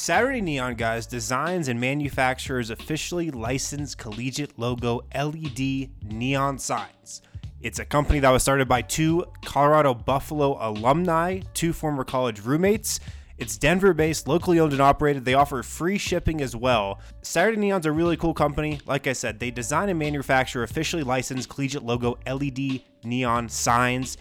[0.00, 7.20] Saturday Neon, guys, designs and manufactures officially licensed collegiate logo LED neon signs.
[7.62, 13.00] It's a company that was started by two Colorado Buffalo alumni, two former college roommates.
[13.38, 15.24] It's Denver based, locally owned and operated.
[15.24, 17.00] They offer free shipping as well.
[17.22, 18.80] Saturday Neon's a really cool company.
[18.86, 24.16] Like I said, they design and manufacture officially licensed collegiate logo LED neon signs.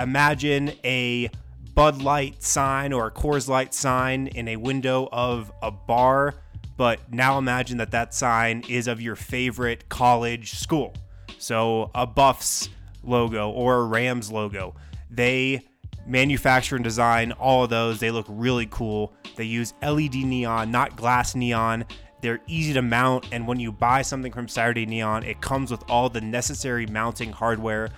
[0.00, 1.30] Imagine a
[1.74, 6.34] Bud Light sign or a Coors Light sign in a window of a bar,
[6.76, 10.94] but now imagine that that sign is of your favorite college school.
[11.38, 12.68] So a Buffs
[13.02, 14.74] logo or a Rams logo.
[15.10, 15.62] They
[16.06, 18.00] manufacture and design all of those.
[18.00, 19.12] They look really cool.
[19.36, 21.84] They use LED neon, not glass neon.
[22.20, 25.82] They're easy to mount, and when you buy something from Saturday Neon, it comes with
[25.88, 27.88] all the necessary mounting hardware.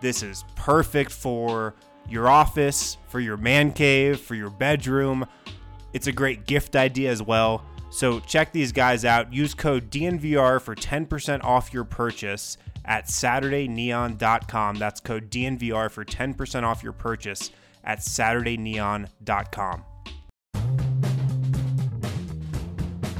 [0.00, 1.74] This is perfect for
[2.08, 5.26] your office, for your man cave, for your bedroom.
[5.92, 7.64] It's a great gift idea as well.
[7.90, 9.32] So check these guys out.
[9.32, 14.76] Use code DNVR for 10% off your purchase at SaturdayNeon.com.
[14.76, 17.50] That's code DNVR for 10% off your purchase
[17.84, 19.84] at SaturdayNeon.com.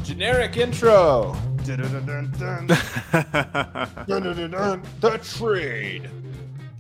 [0.05, 1.37] Generic intro.
[1.65, 1.79] Dun,
[4.23, 6.11] dun, dun, the trade.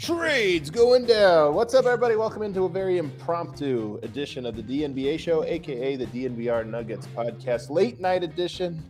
[0.02, 1.54] Trades going down.
[1.54, 2.16] What's up, everybody?
[2.16, 7.70] Welcome into a very impromptu edition of the DNVR show, aka the DNVR Nuggets podcast,
[7.70, 8.82] late night edition,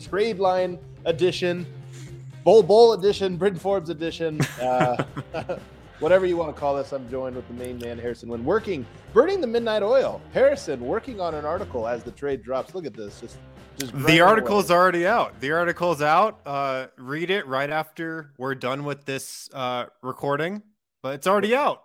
[0.00, 1.66] trade line edition,
[2.42, 4.40] Bol Bol edition, Bryn Forbes edition.
[4.58, 5.04] Uh,
[5.98, 8.86] whatever you want to call this, I'm joined with the main man, Harrison Wind working,
[9.12, 10.22] burning the midnight oil.
[10.32, 12.74] Harrison working on an article as the trade drops.
[12.74, 13.20] Look at this.
[13.20, 13.36] Just
[13.78, 15.38] the article is already out.
[15.40, 16.40] The article is out.
[16.46, 20.62] Uh, read it right after we're done with this uh, recording,
[21.02, 21.82] but it's already out.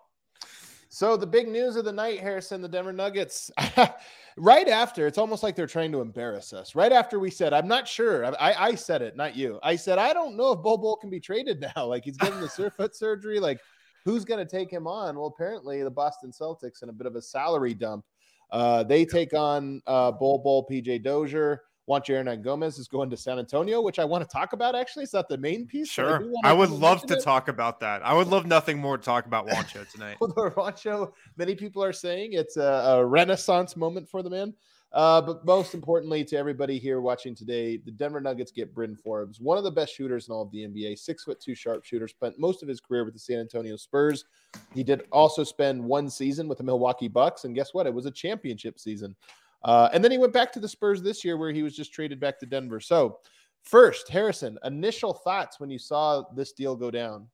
[0.89, 3.49] So the big news of the night, Harrison, the Denver Nuggets.
[4.37, 6.75] right after, it's almost like they're trying to embarrass us.
[6.75, 8.25] Right after we said, I'm not sure.
[8.25, 9.57] I, I said it, not you.
[9.63, 11.85] I said, I don't know if Bol Bol can be traded now.
[11.85, 13.39] Like he's getting the foot surgery.
[13.39, 13.61] Like
[14.05, 15.15] who's going to take him on?
[15.15, 18.05] Well, apparently the Boston Celtics in a bit of a salary dump.
[18.51, 21.61] Uh, they take on uh, Bol Bol, PJ Dozier.
[21.91, 24.75] Juancho Hernangomez is going to San Antonio, which I want to talk about.
[24.75, 25.89] Actually, it's not the main piece.
[25.89, 27.23] Sure, I, I would love to it.
[27.23, 28.01] talk about that.
[28.05, 30.17] I would love nothing more to talk about Juancho tonight.
[30.21, 34.53] well, the Juancho, many people are saying it's a, a renaissance moment for the man.
[34.93, 39.39] Uh, but most importantly, to everybody here watching today, the Denver Nuggets get Bryn Forbes,
[39.39, 42.37] one of the best shooters in all of the NBA, six foot two sharpshooter, spent
[42.37, 44.25] most of his career with the San Antonio Spurs.
[44.73, 47.87] He did also spend one season with the Milwaukee Bucks, and guess what?
[47.87, 49.15] It was a championship season.
[49.63, 51.93] Uh, and then he went back to the Spurs this year, where he was just
[51.93, 52.79] traded back to Denver.
[52.79, 53.19] So,
[53.61, 57.27] first, Harrison, initial thoughts when you saw this deal go down?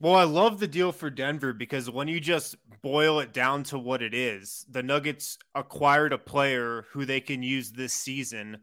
[0.00, 3.78] Well, I love the deal for Denver because when you just boil it down to
[3.78, 8.58] what it is, the Nuggets acquired a player who they can use this season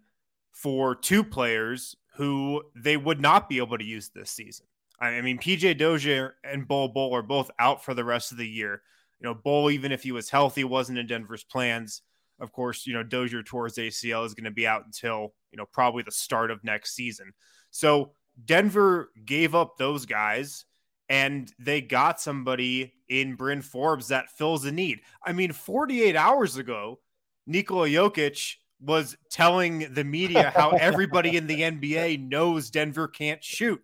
[0.51, 4.65] for two players who they would not be able to use this season.
[4.99, 8.47] I mean, PJ Dozier and Bol Bol are both out for the rest of the
[8.47, 8.81] year.
[9.19, 12.01] You know, Bol, even if he was healthy, wasn't in Denver's plans.
[12.39, 15.65] Of course, you know, Dozier towards ACL is going to be out until, you know,
[15.71, 17.33] probably the start of next season.
[17.71, 18.11] So
[18.43, 20.65] Denver gave up those guys
[21.07, 25.01] and they got somebody in Bryn Forbes that fills a need.
[25.23, 26.99] I mean, 48 hours ago,
[27.47, 33.81] Nikola Jokic was telling the media how everybody in the NBA knows Denver can't shoot.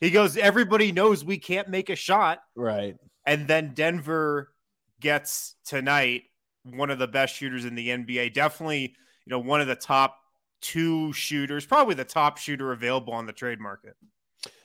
[0.00, 2.40] He goes, Everybody knows we can't make a shot.
[2.54, 2.96] Right.
[3.26, 4.52] And then Denver
[5.00, 6.24] gets tonight
[6.74, 8.34] one of the best shooters in the NBA.
[8.34, 8.94] Definitely,
[9.24, 10.16] you know, one of the top
[10.60, 13.96] two shooters, probably the top shooter available on the trade market.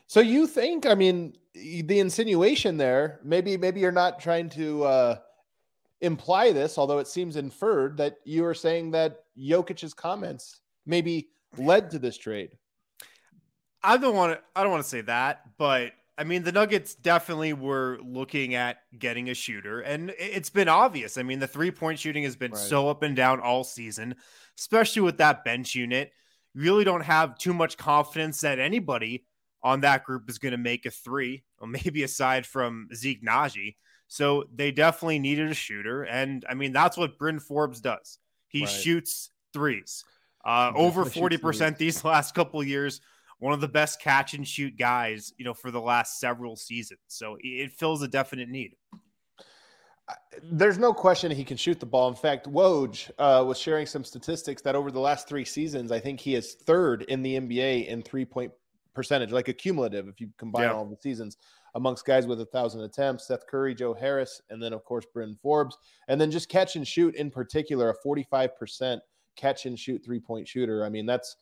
[0.07, 5.17] So you think, I mean, the insinuation there, maybe maybe you're not trying to uh
[6.01, 11.89] imply this, although it seems inferred that you are saying that Jokic's comments maybe led
[11.91, 12.51] to this trade.
[13.83, 14.41] I don't want to.
[14.55, 18.77] I don't want to say that, but I mean, the Nuggets definitely were looking at
[18.97, 21.17] getting a shooter, and it's been obvious.
[21.17, 22.59] I mean, the three point shooting has been right.
[22.59, 24.15] so up and down all season,
[24.57, 26.11] especially with that bench unit.
[26.53, 29.25] You really don't have too much confidence that anybody
[29.61, 33.75] on that group is going to make a three, or maybe aside from Zeke Nnaji.
[34.07, 36.03] So they definitely needed a shooter.
[36.03, 38.19] And I mean, that's what Bryn Forbes does.
[38.47, 38.69] He right.
[38.69, 40.05] shoots threes.
[40.45, 43.01] Uh, over 40% these last couple years
[43.39, 46.99] one of the best catch and shoot guys, you know, for the last several seasons.
[47.07, 48.75] So it fills a definite need.
[50.43, 52.07] There's no question he can shoot the ball.
[52.09, 55.99] In fact, Woj uh, was sharing some statistics that over the last three seasons, I
[55.99, 58.51] think he is third in the NBA in three point
[58.93, 60.73] percentage, like a cumulative, if you combine yeah.
[60.73, 61.37] all the seasons
[61.75, 65.37] amongst guys with a thousand attempts, Seth Curry, Joe Harris, and then of course Bryn
[65.41, 65.77] Forbes,
[66.07, 68.99] and then just catch and shoot in particular, a 45%
[69.35, 70.85] catch and shoot three point shooter.
[70.85, 71.35] I mean, that's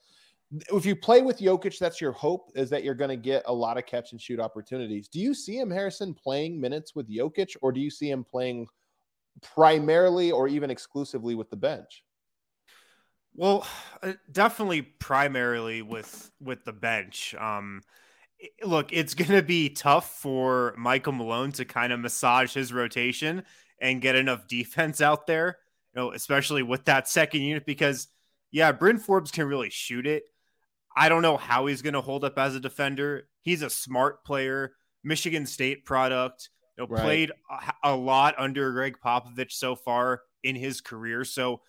[0.74, 3.54] if you play with Jokic, that's your hope is that you're going to get a
[3.54, 5.08] lot of catch and shoot opportunities.
[5.08, 8.68] Do you see him, Harrison, playing minutes with Jokic, or do you see him playing
[9.42, 12.04] primarily or even exclusively with the bench?
[13.36, 13.66] Well,
[14.04, 17.34] uh, definitely primarily with with the bench.
[17.34, 17.82] Um,
[18.64, 23.44] look, it's going to be tough for Michael Malone to kind of massage his rotation
[23.82, 25.58] and get enough defense out there,
[25.96, 28.08] you know, especially with that second unit because
[28.52, 30.26] yeah, Bryn Forbes can really shoot it.
[30.96, 33.28] I don't know how he's going to hold up as a defender.
[33.42, 34.74] He's a smart player,
[35.04, 36.50] Michigan State product.
[36.78, 37.04] You know, right.
[37.04, 41.24] played a, a lot under Gregg Popovich so far in his career.
[41.24, 41.62] So,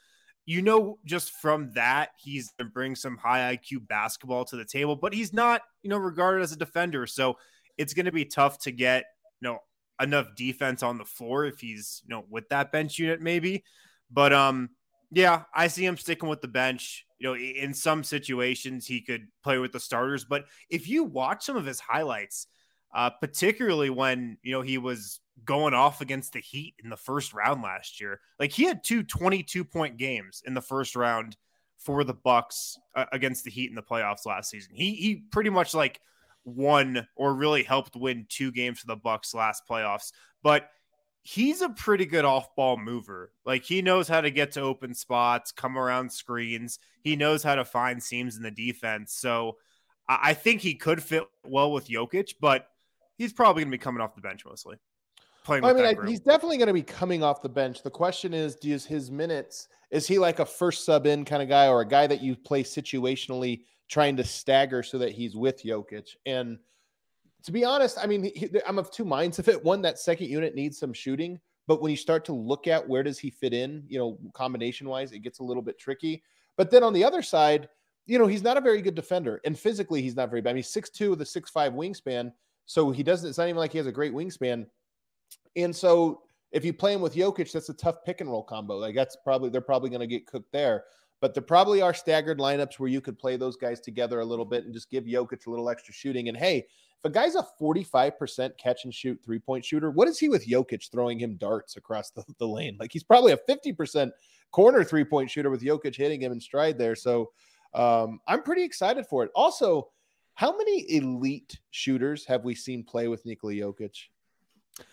[0.47, 4.65] you know, just from that, he's going to bring some high IQ basketball to the
[4.65, 7.07] table, but he's not, you know, regarded as a defender.
[7.07, 7.39] So
[7.79, 9.05] it's going to be tough to get,
[9.41, 9.59] you know,
[10.01, 13.65] enough defense on the floor if he's, you know, with that bench unit, maybe.
[14.11, 14.71] But, um,
[15.11, 17.07] yeah, I see him sticking with the bench.
[17.25, 21.43] You know, in some situations he could play with the starters, but if you watch
[21.43, 22.49] some of his highlights,
[22.95, 27.33] uh, particularly when you know he was going off against the Heat in the first
[27.33, 31.39] round last year, like he had two 22 point games in the first round
[31.79, 34.75] for the Bucks uh, against the Heat in the playoffs last season.
[34.75, 36.03] He he pretty much like
[36.45, 40.13] won or really helped win two games for the Bucks last playoffs,
[40.43, 40.69] but
[41.25, 43.33] he's a pretty good off ball mover.
[43.45, 46.79] Like he knows how to get to open spots, come around screens.
[47.01, 49.15] He knows how to find seams in the defense.
[49.15, 49.57] So
[50.07, 52.69] I think he could fit well with Jokic, but
[53.17, 54.77] he's probably going to be coming off the bench mostly.
[55.45, 57.83] Playing I mean, I, he's definitely going to be coming off the bench.
[57.83, 61.49] The question is, does his minutes, is he like a first sub in kind of
[61.49, 65.63] guy or a guy that you play situationally trying to stagger so that he's with
[65.63, 66.17] Jokic?
[66.27, 66.59] And
[67.45, 69.63] to be honest, I mean, he, I'm of two minds of it.
[69.63, 73.03] One, that second unit needs some shooting, but when you start to look at where
[73.03, 76.23] does he fit in, you know, combination wise, it gets a little bit tricky.
[76.57, 77.69] But then on the other side,
[78.07, 80.51] you know, he's not a very good defender, and physically he's not very bad.
[80.51, 82.33] I mean, six two with a six five wingspan,
[82.67, 83.29] so he doesn't.
[83.29, 84.67] It's not even like he has a great wingspan.
[85.57, 88.77] And so if you play him with Jokic, that's a tough pick and roll combo.
[88.77, 90.85] Like that's probably they're probably going to get cooked there.
[91.25, 94.45] But there probably are staggered lineups where you could play those guys together a little
[94.45, 96.29] bit and just give Jokic a little extra shooting.
[96.29, 100.19] And hey, if a guy's a 45% catch and shoot three point shooter, what is
[100.19, 102.77] he with Jokic throwing him darts across the, the lane?
[102.79, 104.11] Like he's probably a 50%
[104.51, 106.95] corner three point shooter with Jokic hitting him in stride there.
[106.95, 107.31] So
[107.73, 109.31] um, I'm pretty excited for it.
[109.35, 109.89] Also,
[110.35, 113.97] how many elite shooters have we seen play with Nikola Jokic?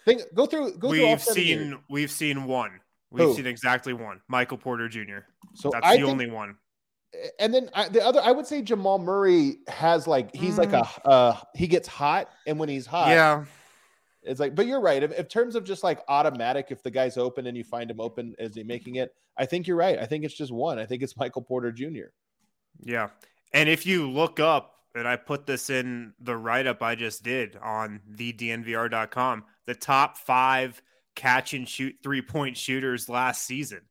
[0.06, 0.78] Think, go through.
[0.78, 1.80] Go we've through seen.
[1.90, 2.80] We've seen one.
[3.12, 3.36] We've Who?
[3.36, 4.22] seen exactly one.
[4.30, 5.20] Michael Porter Jr.
[5.54, 6.56] So that's I the think, only one.
[7.40, 10.60] And then I, the other, I would say Jamal Murray has like he's mm.
[10.60, 11.00] like a mm.
[11.04, 13.44] uh he gets hot, and when he's hot, yeah,
[14.24, 14.56] it's like.
[14.56, 15.04] But you're right.
[15.04, 18.00] If, in terms of just like automatic, if the guy's open and you find him
[18.00, 19.14] open, is he making it?
[19.38, 20.00] I think you're right.
[20.00, 20.80] I think it's just one.
[20.80, 22.12] I think it's Michael Porter Jr.
[22.80, 23.10] Yeah,
[23.52, 27.24] and if you look up, and I put this in the write up I just
[27.24, 30.82] did on the DNVR.com, the top five
[31.22, 33.82] catch and shoot three point shooters last season.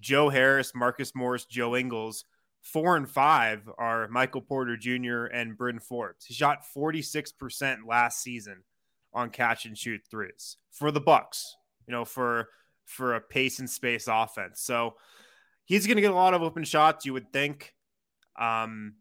[0.00, 2.24] Joe Harris, Marcus Morris, Joe Ingles.
[2.62, 5.26] Four and five are Michael Porter Jr.
[5.26, 6.24] and Bryn Forbes.
[6.24, 8.64] He shot 46% last season
[9.12, 12.48] on catch and shoot threes for the Bucks, you know, for
[12.86, 14.60] for a pace and space offense.
[14.60, 14.96] So
[15.64, 17.74] he's going to get a lot of open shots, you would think.
[18.36, 18.94] Um,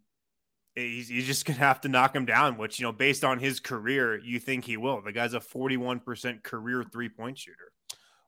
[0.75, 3.39] he's, he's just going to have to knock him down, which, you know, based on
[3.39, 5.01] his career, you think he will.
[5.01, 7.71] The guy's a 41% career three point shooter.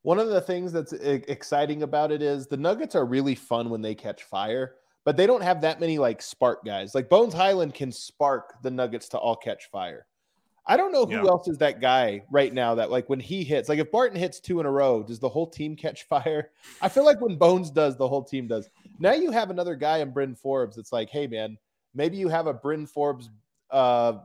[0.03, 3.81] One of the things that's exciting about it is the Nuggets are really fun when
[3.81, 6.93] they catch fire, but they don't have that many like spark guys.
[6.93, 10.05] Like Bones Hyland can spark the Nuggets to all catch fire.
[10.67, 11.29] I don't know who yeah.
[11.29, 14.39] else is that guy right now that like when he hits, like if Barton hits
[14.39, 16.51] two in a row, does the whole team catch fire?
[16.81, 18.69] I feel like when Bones does, the whole team does.
[18.99, 20.77] Now you have another guy in Bryn Forbes.
[20.77, 21.57] It's like, hey man,
[21.95, 23.29] maybe you have a Bryn Forbes,
[23.71, 24.19] uh,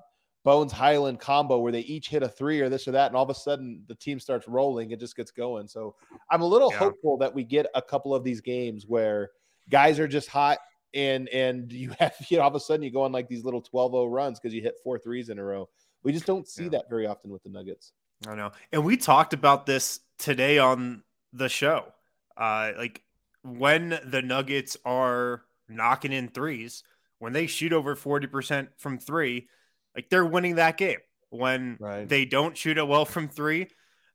[0.44, 3.22] Bones Hyland combo where they each hit a three or this or that, and all
[3.22, 5.68] of a sudden the team starts rolling, it just gets going.
[5.68, 5.94] So
[6.30, 6.78] I'm a little Yeah.
[6.78, 9.30] hopeful that we get a couple of these games where
[9.68, 10.58] guys are just hot
[10.94, 13.44] and and you have you know all of a sudden you go on like these
[13.44, 15.68] little 12-0 runs because you hit four threes in a row.
[16.02, 16.70] We just don't see Yeah.
[16.70, 17.92] that very often with the Nuggets.
[18.26, 18.52] I know.
[18.72, 21.92] And we talked about this today on the show.
[22.36, 23.02] Uh, like
[23.42, 26.82] when the Nuggets are knocking in threes,
[27.20, 29.48] when they shoot over 40% from three,
[29.94, 30.98] like they're winning that game.
[31.28, 32.08] When Right.
[32.08, 33.68] they don't shoot it well from three,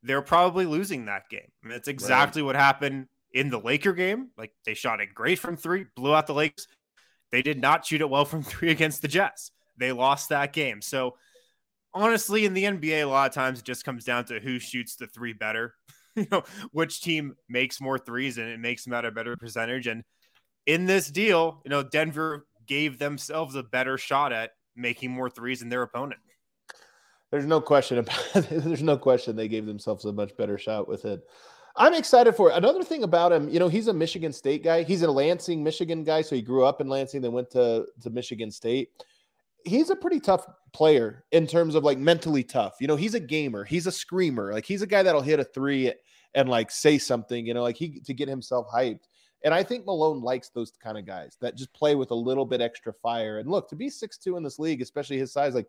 [0.04, 1.50] they're probably losing that game.
[1.64, 4.32] And that's exactly what happened in the Laker game.
[4.38, 6.68] Like they shot it great from three, blew out the Lakers.
[7.32, 9.52] They did not shoot it well from three against the Jets.
[9.78, 10.82] They lost that game.
[10.82, 11.16] So
[11.94, 14.96] honestly, in the NBA, a lot of times it just comes down to who shoots
[14.96, 15.76] the three better.
[16.16, 19.86] you know, which team makes more threes and it makes them at a better percentage.
[19.88, 20.04] And
[20.66, 25.60] in this deal, you know, Denver gave themselves a better shot at making more threes
[25.60, 26.20] than their opponent.
[27.32, 31.06] There's no question about there's no question they gave themselves a much better shot with
[31.06, 31.22] it.
[31.78, 32.56] I'm excited for it.
[32.56, 34.84] Another thing about him, you know, he's a Michigan State guy.
[34.84, 36.22] He's a Lansing, Michigan guy.
[36.22, 38.90] So he grew up in Lansing, then went to, to Michigan State.
[39.66, 42.76] He's a pretty tough player in terms of like mentally tough.
[42.80, 44.54] You know, he's a gamer, he's a screamer.
[44.54, 45.92] Like he's a guy that'll hit a three
[46.34, 49.08] and like say something, you know, like he to get himself hyped.
[49.46, 52.46] And I think Malone likes those kind of guys that just play with a little
[52.46, 53.38] bit extra fire.
[53.38, 55.68] And look, to be six two in this league, especially his size, like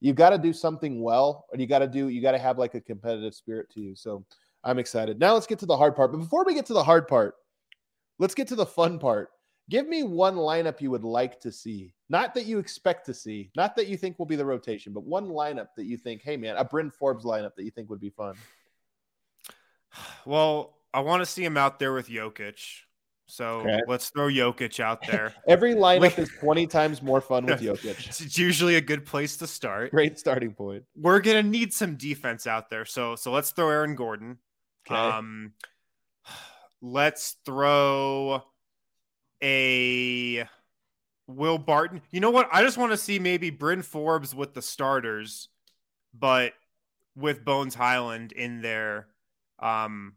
[0.00, 2.58] you've got to do something well, and you got to do you got to have
[2.58, 3.96] like a competitive spirit to you.
[3.96, 4.22] So
[4.62, 5.18] I'm excited.
[5.18, 6.12] Now let's get to the hard part.
[6.12, 7.36] But before we get to the hard part,
[8.18, 9.30] let's get to the fun part.
[9.70, 11.94] Give me one lineup you would like to see.
[12.10, 15.04] Not that you expect to see, not that you think will be the rotation, but
[15.04, 18.00] one lineup that you think, hey man, a Bryn Forbes lineup that you think would
[18.00, 18.34] be fun.
[20.26, 22.82] Well, I want to see him out there with Jokic.
[23.28, 23.80] So Okay.
[23.88, 25.34] let's throw Jokic out there.
[25.48, 28.06] Every lineup is 20 times more fun with Jokic.
[28.08, 29.90] it's usually a good place to start.
[29.90, 30.84] Great starting point.
[30.96, 32.84] We're gonna need some defense out there.
[32.84, 34.38] So so let's throw Aaron Gordon.
[34.88, 34.94] Okay.
[35.00, 35.52] Um,
[36.80, 38.42] let's throw
[39.42, 40.44] a
[41.26, 42.02] Will Barton.
[42.12, 42.48] You know what?
[42.52, 45.48] I just want to see maybe Bryn Forbes with the starters,
[46.14, 46.52] but
[47.16, 49.08] with Bones Hyland in there,
[49.58, 50.14] um,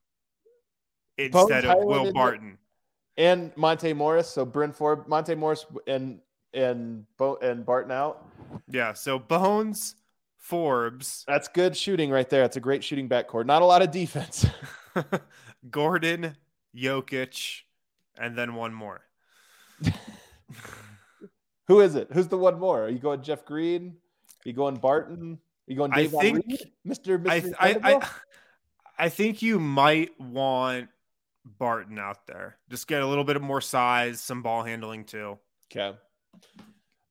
[1.18, 2.48] instead of Hyland Will Barton.
[2.50, 2.58] there?
[3.20, 4.28] And Monte Morris.
[4.28, 6.20] So Bryn Forbes, Monte Morris, and
[6.54, 8.26] and Bo, and Barton out.
[8.68, 8.94] Yeah.
[8.94, 9.96] So Bones,
[10.40, 12.44] Forbes, That's good shooting right there.
[12.44, 13.46] It's a great shooting backcourt.
[13.46, 14.48] Not a lot of defense.
[15.70, 16.36] Gordon,
[16.76, 17.62] Jokic,
[18.18, 19.02] and then one more.
[21.68, 22.08] Who is it?
[22.12, 22.86] Who's the one more?
[22.86, 23.96] Are you going Jeff Green?
[24.44, 25.34] Are you going Barton?
[25.34, 26.46] Are you going I think-?
[26.88, 27.22] Mr.
[27.22, 27.54] Mr.
[27.60, 28.10] I, I, I,
[28.98, 30.90] I think you might want
[31.58, 32.58] Barton out there.
[32.70, 35.38] Just get a little bit of more size, some ball handling too.
[35.72, 35.98] Okay.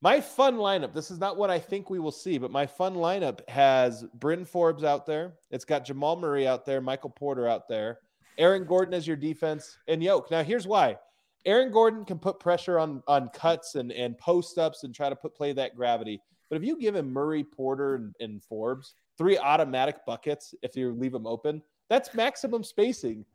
[0.01, 0.93] My fun lineup.
[0.93, 4.45] This is not what I think we will see, but my fun lineup has Bryn
[4.45, 5.33] Forbes out there.
[5.51, 7.99] It's got Jamal Murray out there, Michael Porter out there,
[8.37, 10.31] Aaron Gordon as your defense, and Yoke.
[10.31, 10.97] Now, here's why.
[11.45, 15.15] Aaron Gordon can put pressure on on cuts and and post ups and try to
[15.15, 16.21] put play that gravity.
[16.49, 20.93] But if you give him Murray, Porter, and, and Forbes three automatic buckets, if you
[20.93, 23.25] leave them open, that's maximum spacing.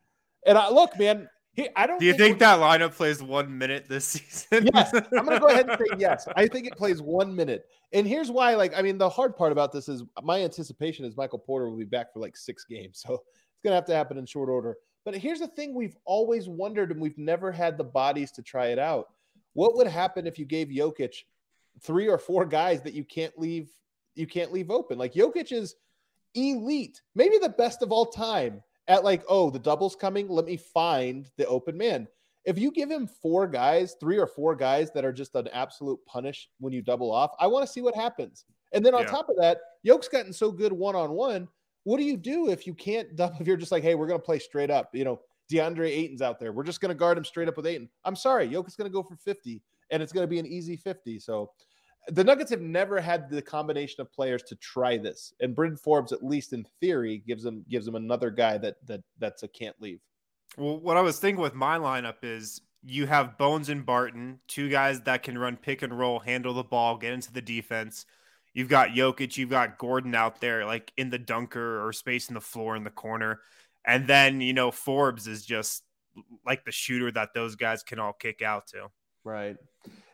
[0.45, 1.99] And I look, man, he, I don't.
[1.99, 4.69] Do you we're- think that lineup plays one minute this season?
[4.73, 6.27] yes, I'm going to go ahead and say yes.
[6.35, 7.65] I think it plays one minute.
[7.93, 8.55] And here's why.
[8.55, 11.77] Like, I mean, the hard part about this is my anticipation is Michael Porter will
[11.77, 13.03] be back for like six games.
[13.07, 14.75] So it's going to have to happen in short order.
[15.05, 18.67] But here's the thing we've always wondered, and we've never had the bodies to try
[18.67, 19.07] it out.
[19.53, 21.15] What would happen if you gave Jokic
[21.81, 23.69] three or four guys that you can't leave
[24.15, 24.97] you can't leave open?
[24.97, 25.75] Like Jokic is
[26.33, 30.27] elite, maybe the best of all time at like, oh, the double's coming.
[30.27, 32.07] Let me find the open man.
[32.45, 35.99] If you give him four guys, three or four guys that are just an absolute
[36.05, 38.45] punish when you double off, I want to see what happens.
[38.71, 39.11] And then on Yeah.
[39.11, 41.47] top of that, Yoke's gotten so good one on one.
[41.83, 43.37] What do you do if you can't double?
[43.39, 46.21] If you're just like, hey, we're going to play straight up, you know, DeAndre Ayton's
[46.21, 46.51] out there.
[46.51, 47.89] We're just going to guard him straight up with Ayton.
[48.03, 49.61] I'm sorry, Yoke is going to go for 50,
[49.91, 51.19] and it's going to be an easy 50.
[51.19, 51.51] So
[52.07, 56.11] the Nuggets have never had the combination of players to try this, and Bryn Forbes,
[56.11, 59.75] at least in theory, gives them gives them another guy that that that's a can't
[59.79, 59.99] leave.
[60.57, 64.69] Well, what I was thinking with my lineup is you have Bones and Barton, two
[64.69, 68.05] guys that can run pick and roll, handle the ball, get into the defense.
[68.53, 72.35] You've got Jokic, you've got Gordon out there, like in the dunker or space in
[72.35, 73.41] the floor in the corner.
[73.85, 75.83] And then, you know, Forbes is just
[76.45, 78.87] like the shooter that those guys can all kick out to.
[79.23, 79.57] Right.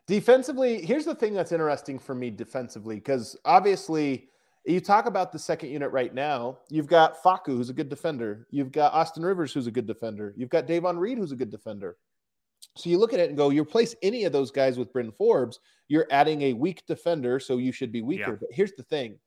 [0.08, 4.28] Defensively, here's the thing that's interesting for me defensively, because obviously
[4.66, 6.60] you talk about the second unit right now.
[6.70, 8.48] You've got Facu, who's a good defender.
[8.52, 10.34] You've got Austin Rivers, who's a good defender.
[10.36, 11.98] You've got Davon Reed, who's a good defender.
[12.78, 15.12] So you look at it and go, you replace any of those guys with Bryn
[15.12, 18.32] Forbes, you're adding a weak defender, so you should be weaker.
[18.32, 18.38] Yeah.
[18.40, 19.18] But here's the thing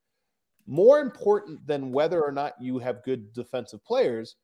[0.66, 4.37] more important than whether or not you have good defensive players,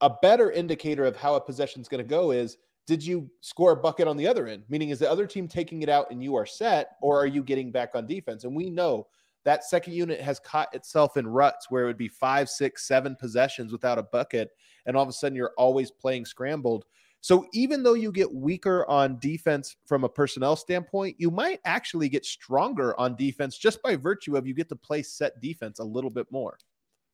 [0.00, 3.72] a better indicator of how a possession is going to go is did you score
[3.72, 4.64] a bucket on the other end?
[4.68, 7.42] Meaning, is the other team taking it out and you are set, or are you
[7.42, 8.44] getting back on defense?
[8.44, 9.06] And we know
[9.44, 13.16] that second unit has caught itself in ruts where it would be five, six, seven
[13.18, 14.50] possessions without a bucket.
[14.86, 16.84] And all of a sudden, you're always playing scrambled.
[17.20, 22.08] So even though you get weaker on defense from a personnel standpoint, you might actually
[22.08, 25.84] get stronger on defense just by virtue of you get to play set defense a
[25.84, 26.58] little bit more.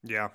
[0.02, 0.28] Yeah.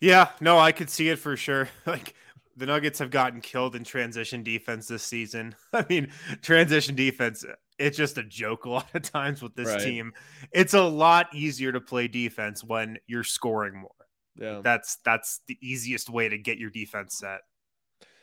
[0.00, 1.68] Yeah, no, I could see it for sure.
[1.86, 2.14] Like
[2.56, 5.54] the Nuggets have gotten killed in transition defense this season.
[5.72, 6.08] I mean,
[6.42, 7.44] transition defense,
[7.78, 9.80] it's just a joke a lot of times with this Right.
[9.80, 10.12] team.
[10.52, 13.90] It's a lot easier to play defense when you're scoring more.
[14.38, 14.60] Yeah.
[14.62, 17.40] That's that's the easiest way to get your defense set.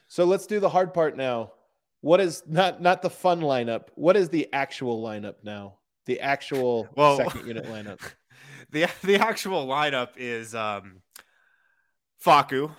[0.08, 1.54] So let's do the hard part now.
[2.02, 3.88] What is not not the fun lineup?
[3.96, 5.80] What is the actual lineup now?
[6.06, 8.00] The actual Well- second unit lineup.
[8.72, 11.02] The the actual lineup is um
[12.24, 12.72] Facu,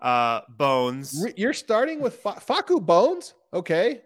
[0.00, 1.26] uh Bones.
[1.36, 4.02] You're starting with Fa- Facu Bones, okay?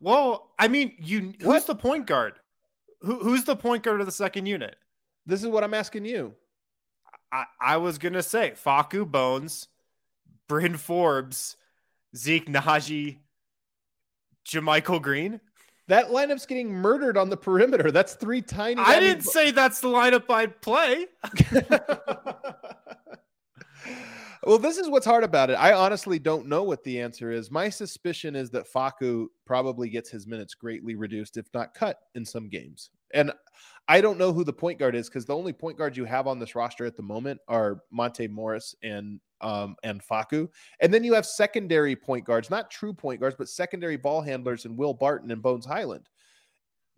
[0.00, 1.66] Well, I mean, you who's What?
[1.66, 2.34] the point guard?
[3.02, 4.76] Who, who's the point guard of the second unit?
[5.26, 6.34] This is what I'm asking you.
[7.32, 9.68] I, I was gonna say Facu Bones,
[10.48, 11.56] Bryn Forbes,
[12.16, 13.18] Zeke Nnaji,
[14.48, 15.40] JaMychal Green.
[15.88, 17.90] That lineup's getting murdered on the perimeter.
[17.90, 18.80] That's three tiny.
[18.80, 21.06] I didn't means- say that's the lineup I'd play.
[24.44, 25.54] well, this is what's hard about it.
[25.54, 27.50] I honestly don't know what the answer is.
[27.50, 32.24] My suspicion is that Facu probably gets his minutes greatly reduced, if not cut, in
[32.24, 32.90] some games.
[33.12, 33.32] And
[33.88, 36.26] I don't know who the point guard is because the only point guards you have
[36.26, 40.48] on this roster at the moment are Monte Morris and um, and Facu,
[40.80, 44.66] and then you have secondary point guards, not true point guards, but secondary ball handlers
[44.66, 46.06] and Will Barton and Bones Hyland.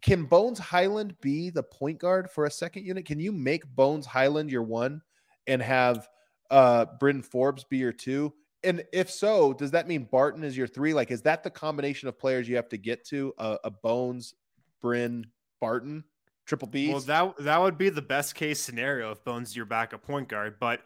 [0.03, 3.05] Can Bones Hyland be the point guard for a second unit?
[3.05, 5.01] Can you make Bones Hyland your one
[5.47, 6.09] and have
[6.53, 8.33] uh Bryn Forbes be your two?
[8.63, 10.95] And if so, does that mean Barton is your three?
[10.95, 13.35] Like, is that the combination of players you have to get to?
[13.39, 14.35] A, a Bones,
[14.81, 15.27] Bryn,
[15.61, 16.05] Barton,
[16.47, 16.91] triple B.
[16.91, 20.29] Well, that that would be the best case scenario if Bones is your backup point
[20.29, 20.81] guard, but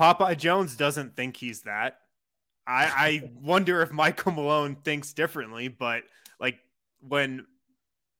[0.00, 1.98] Popeye Jones doesn't think he's that.
[2.66, 6.04] I, I wonder if Michael Malone thinks differently, but
[6.40, 6.58] like
[7.00, 7.46] when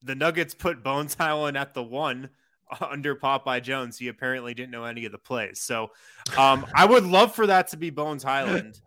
[0.03, 2.31] the Nuggets put Bones Hyland at the one
[2.91, 5.61] under Popeye Jones, he apparently didn't know any of the plays.
[5.61, 5.91] So
[6.37, 8.81] um, I would love for that to be Bones Hyland.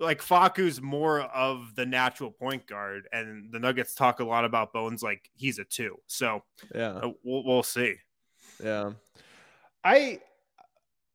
[0.00, 4.72] Like Facu's more of the natural point guard, and the Nuggets talk a lot about
[4.72, 5.96] Bones like he's a two.
[6.08, 6.42] So
[6.74, 6.94] yeah.
[6.94, 7.94] uh, we'll, we'll see.
[8.62, 8.92] Yeah.
[9.84, 10.20] I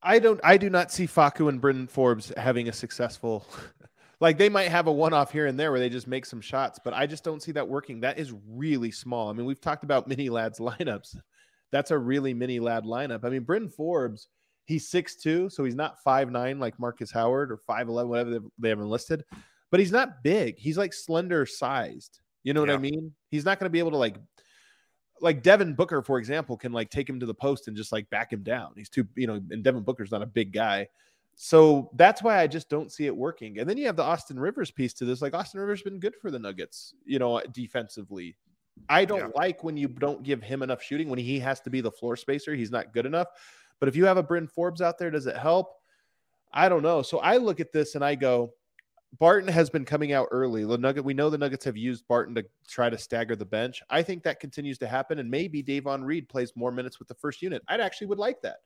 [0.02, 3.46] I don't I do not see Facu and Brendan Forbes having a successful
[4.22, 6.80] like they might have a one-off here and there where they just make some shots,
[6.84, 8.02] but I just don't see that working.
[8.02, 9.30] That is really small.
[9.30, 11.18] I mean, we've talked about mini lads lineups.
[11.72, 13.24] That's a really mini lad lineup.
[13.24, 14.28] I mean, Brendan Forbes,
[14.66, 18.80] he's 6'2, so he's not 5'9 like Markus Howard or 5'11, whatever they- they have
[18.80, 19.24] enlisted,
[19.72, 20.58] but he's not big.
[20.58, 22.20] He's like slender sized.
[22.44, 23.14] You know what I mean?
[23.30, 24.16] He's not going to be able to like
[25.22, 28.10] like Devin Booker, for example, can like take him to the post and just like
[28.10, 28.72] back him down.
[28.78, 30.88] He's too, you know, and Devin Booker's not a big guy.
[31.36, 33.60] So that's why I just don't see it working.
[33.60, 35.22] And then you have the Austin Rivers piece to this.
[35.22, 38.36] Like Austin Rivers been good for the Nuggets, you know, defensively.
[38.88, 39.30] I don't Yeah.
[39.36, 42.16] like when you don't give him enough shooting when he has to be the floor
[42.16, 42.56] spacer.
[42.56, 43.28] He's not good enough.
[43.80, 45.76] But if you have a Bryn Forbes out there, does it help?
[46.52, 47.02] I don't know.
[47.02, 48.54] So I look at this and I go,
[49.18, 50.66] Barton has been coming out early.
[50.66, 53.82] The Nugget, we know the Nuggets have used Barton to try to stagger the bench.
[53.90, 57.16] I think that continues to happen, and maybe Davon Reed plays more minutes with the
[57.16, 57.64] first unit.
[57.68, 58.58] I'd actually would like that.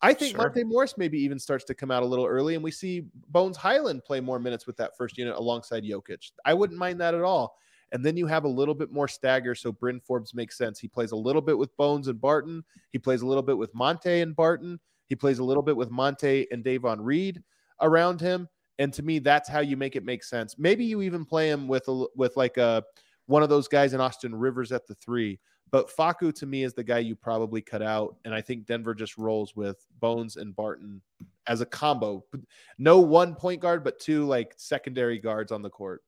[0.00, 0.44] I think Sure.
[0.44, 3.56] Monte Morris maybe even starts to come out a little early, and we see Bones
[3.56, 6.30] Hyland play more minutes with that first unit alongside Jokic.
[6.44, 7.58] I wouldn't mind that at all.
[7.92, 10.78] And then you have a little bit more stagger, so Bryn Forbes makes sense.
[10.78, 12.62] He plays a little bit with Bones and Barton.
[12.90, 14.78] He plays a little bit with Monte and Barton.
[15.06, 17.42] He plays a little bit with Monte and Davon Reed
[17.80, 18.48] around him.
[18.78, 20.56] And to me, that's how you make it make sense.
[20.58, 22.84] Maybe you even play him with a with like a
[23.26, 25.40] one of those guys in Austin Rivers at the three.
[25.70, 28.94] But Facu to me is the guy you probably cut out, and I think Denver
[28.94, 31.02] just rolls with Bones and Barton
[31.46, 32.24] as a combo.
[32.78, 36.02] No one point guard, but two like secondary guards on the court.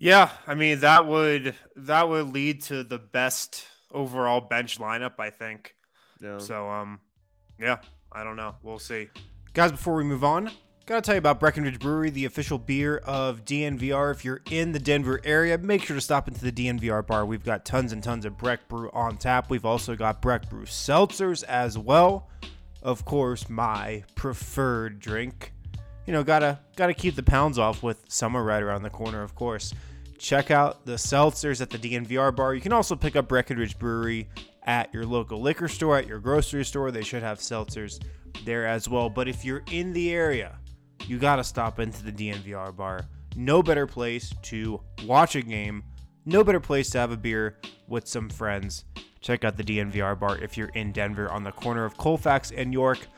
[0.00, 5.30] Yeah, I mean that would that would lead to the best overall bench lineup, I
[5.30, 5.74] think.
[6.20, 6.38] Yeah.
[6.38, 7.00] So um
[7.58, 7.78] yeah,
[8.12, 8.54] I don't know.
[8.62, 9.08] We'll see.
[9.54, 10.50] Guys, before we move on,
[10.86, 14.12] gotta tell you about Breckenridge Brewery, the official beer of DNVR.
[14.12, 17.26] If you're in the Denver area, make sure to stop into the DNVR bar.
[17.26, 19.50] We've got tons and tons of Breck Brew on tap.
[19.50, 22.28] We've also got Breck Brew seltzers as well.
[22.82, 25.52] Of course, my preferred drink.
[26.08, 29.34] You know, gotta gotta keep the pounds off with summer right around the corner, of
[29.34, 29.74] course.
[30.16, 32.54] Check out the seltzers at the DNVR bar.
[32.54, 34.30] You can also pick up Breckenridge Brewery
[34.62, 36.90] at your local liquor store, at your grocery store.
[36.90, 38.02] They should have seltzers
[38.46, 39.10] there as well.
[39.10, 40.58] But if you're in the area,
[41.06, 43.06] you gotta stop into the DNVR bar.
[43.36, 45.84] No better place to watch a game.
[46.24, 48.86] No better place to have a beer with some friends.
[49.20, 52.72] Check out the DNVR bar if you're in Denver on the corner of Colfax and
[52.72, 53.08] York.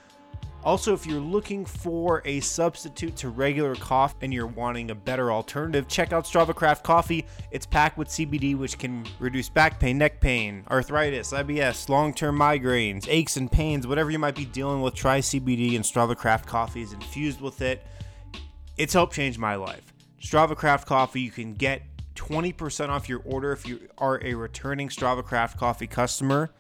[0.62, 5.32] Also, if you're looking for a substitute to regular coffee and you're wanting a better
[5.32, 7.24] alternative, check out Strava Craft Coffee.
[7.50, 12.38] It's packed with CBD, which can reduce back pain, neck pain, arthritis, IBS, long term
[12.38, 14.94] migraines, aches and pains, whatever you might be dealing with.
[14.94, 17.86] Try CBD and Strava Craft Coffee is infused with it.
[18.76, 19.94] It's helped change my life.
[20.20, 21.82] Strava Craft Coffee, you can get
[22.16, 26.50] 20% off your order if you are a returning Strava Craft Coffee customer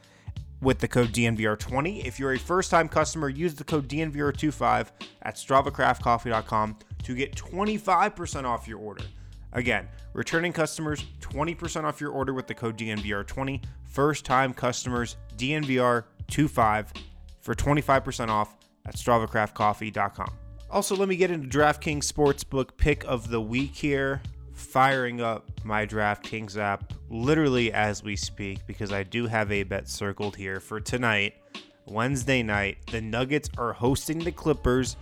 [0.60, 2.04] with the code DNVR20.
[2.04, 4.88] If you're a first time customer, use the code DNVR25
[5.22, 9.04] at StravaCraftCoffee.com to get 25% off your order.
[9.52, 13.62] Again, returning customers, 20% off your order with the code DNVR20.
[13.84, 16.86] First time customers, DNVR25
[17.40, 20.30] for 25% off at StravaCraftCoffee.com.
[20.70, 24.22] Also, let me get into DraftKings Sportsbook pick of the week here
[24.60, 29.88] firing up my DraftKings app literally as we speak because I do have a bet
[29.88, 31.34] circled here for tonight,
[31.86, 32.78] Wednesday night.
[32.90, 34.96] The Nuggets are hosting the Clippers,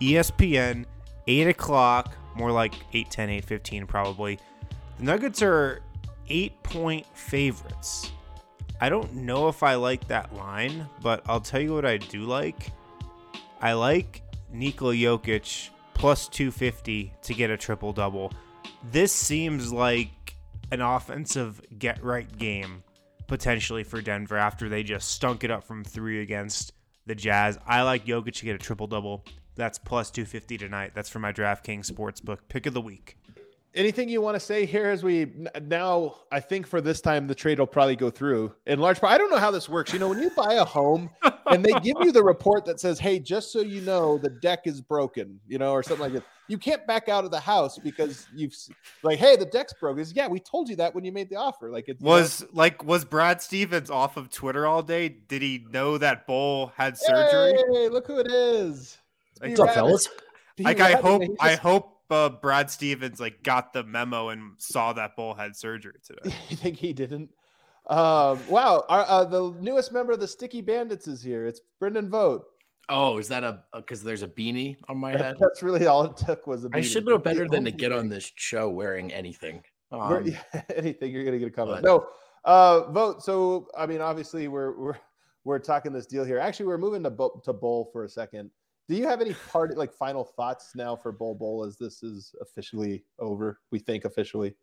[0.00, 0.84] ESPN,
[1.26, 4.38] 8 o'clock, more like 8 10, 8 15 probably.
[4.98, 5.80] The Nuggets are
[6.28, 8.12] eight point favorites.
[8.80, 12.24] I don't know if I like that line, but I'll tell you what I do
[12.24, 12.70] like.
[13.60, 14.22] I like
[14.52, 18.32] Nikola Jokic plus 250 to get a triple double
[18.90, 20.36] this seems like
[20.70, 22.82] an offensive get right game
[23.26, 26.72] potentially for Denver after they just stunk it up from three against
[27.06, 27.58] the Jazz.
[27.66, 29.24] I like Jokic to get a triple double.
[29.56, 30.92] That's plus 250 tonight.
[30.94, 33.16] That's for my DraftKings Sportsbook pick of the week.
[33.74, 35.32] Anything you want to say here as we
[35.62, 36.16] now?
[36.30, 39.12] I think for this time the trade will probably go through in large part.
[39.12, 39.92] I don't know how this works.
[39.92, 41.10] You know, when you buy a home
[41.46, 44.66] and they give you the report that says, "Hey, just so you know, the deck
[44.66, 47.78] is broken," you know, or something like that you can't back out of the house
[47.78, 48.54] because you've
[49.02, 50.04] like, hey, the deck's broken.
[50.14, 51.70] Yeah, we told you that when you made the offer.
[51.70, 55.08] Like it was you know, like was Brad Stevens off of Twitter all day?
[55.08, 57.58] Did he know that Bol had surgery?
[57.72, 58.98] Hey, look who it is.
[59.40, 60.08] What's up, fellas?
[60.58, 61.22] Like I hope.
[61.40, 65.94] I hope uh, Brad Stevens like got the memo and saw that Bol had surgery
[66.04, 66.34] today.
[66.48, 67.30] you think he didn't?
[67.86, 71.46] Um, wow, Our, uh, the newest member of the Sticky Bandits is here.
[71.46, 72.46] It's Brendan Vogt.
[72.88, 75.36] Oh, is that a because there's a beanie on my head?
[75.40, 76.76] That's really all it took was a beanie.
[76.76, 79.62] I should know better than to get on this show wearing anything.
[79.90, 80.34] Um,
[80.76, 81.82] anything you're gonna get a comment.
[81.82, 82.06] But, no,
[82.44, 83.22] uh, Vogt.
[83.22, 84.96] So I mean, obviously we're we're
[85.44, 86.38] we're talking this deal here.
[86.38, 87.10] Actually, we're moving to
[87.44, 88.50] to Bol for a second.
[88.88, 92.34] Do you have any part like final thoughts now for Bol Bol as this is
[92.40, 93.60] officially over?
[93.70, 94.54] We think officially.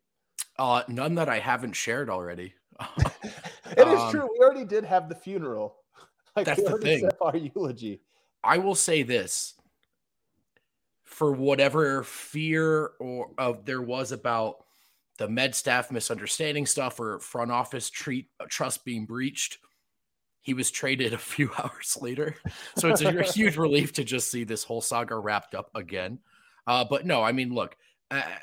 [0.59, 2.53] Uh, none that I haven't shared already.
[2.97, 4.29] it um, is true.
[4.31, 5.77] We already did have the funeral.
[6.33, 7.09] Like that's the thing.
[7.19, 7.99] Our eulogy.
[8.41, 9.55] I will say this
[11.03, 14.63] for whatever fear or of there was about
[15.17, 19.57] the med staff misunderstanding stuff or front office treat uh, trust being breached
[20.41, 22.35] he was traded a few hours later
[22.77, 26.19] so it's a, huge relief to just see this whole saga wrapped up again
[26.67, 27.75] uh, but no i mean look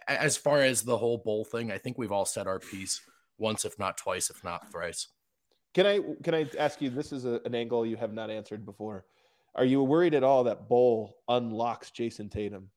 [0.07, 3.01] as far as the whole Bol thing i think we've all said our piece
[3.39, 5.09] once if not twice if not thrice
[5.75, 8.65] can i can i ask you this is a, an angle you have not answered
[8.65, 9.05] before
[9.59, 12.71] are you worried at all that Bol unlocks Jayson Tatum?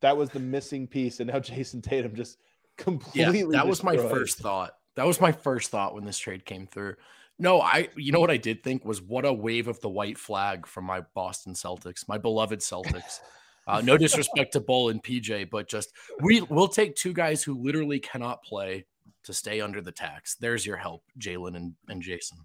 [0.00, 2.38] That was the missing piece, and now Jayson Tatum just
[2.76, 3.40] completely.
[3.40, 4.74] Yeah, that was my first thought.
[4.94, 6.94] That was my first thought when this trade came through.
[7.38, 7.88] No, I.
[7.96, 10.84] You know what I did think was what a wave of the white flag from
[10.84, 13.20] my Boston Celtics, my beloved Celtics.
[13.66, 17.62] Uh, no disrespect to Bol and PJ, but just we will take two guys who
[17.62, 18.86] literally cannot play
[19.24, 20.36] to stay under the tax.
[20.36, 22.38] There's your help, Jalen and, and Jayson.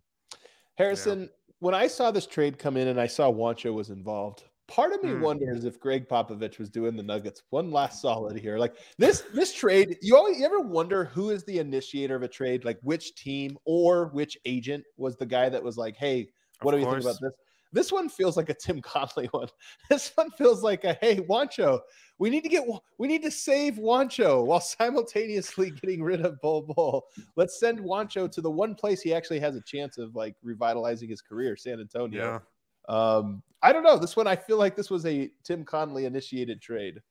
[0.75, 1.29] Harrison,
[1.59, 5.03] when I saw this trade come in and I saw Juancho was involved, part of
[5.03, 5.21] me mm.
[5.21, 8.57] wonders if Gregg Popovich was doing the Nuggets one last solid here.
[8.57, 12.27] Like this this trade, you always you ever wonder who is the initiator of a
[12.27, 16.29] trade, like which team or which agent was the guy that was like, "Hey,
[16.61, 17.33] what of do you think about this?"
[17.73, 19.49] This one feels like a Tim Conley one.
[19.89, 21.79] This one feels like a hey, Juancho,
[22.19, 22.63] we need to get
[22.99, 27.03] we need to save Juancho while simultaneously getting rid of Bol Bol.
[27.35, 31.09] Let's send Juancho to the one place he actually has a chance of like revitalizing
[31.09, 32.23] his career, San Antonio.
[32.23, 32.39] Yeah.
[32.87, 33.97] Um, I don't know.
[33.97, 37.01] This one I feel like this was a Tim Connelly initiated trade.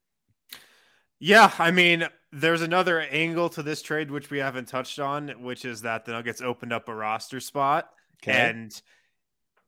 [1.18, 5.64] Yeah, I mean, there's another angle to this trade which we haven't touched on, which
[5.64, 7.88] is that the Nuggets opened up a roster spot
[8.22, 8.50] okay.
[8.50, 8.82] and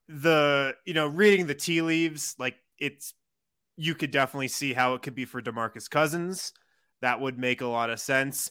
[0.08, 3.14] the you know reading the tea leaves like it's
[3.76, 6.52] you could definitely see how it could be for Demarcus Cousins.
[7.00, 8.50] That would make a lot of sense.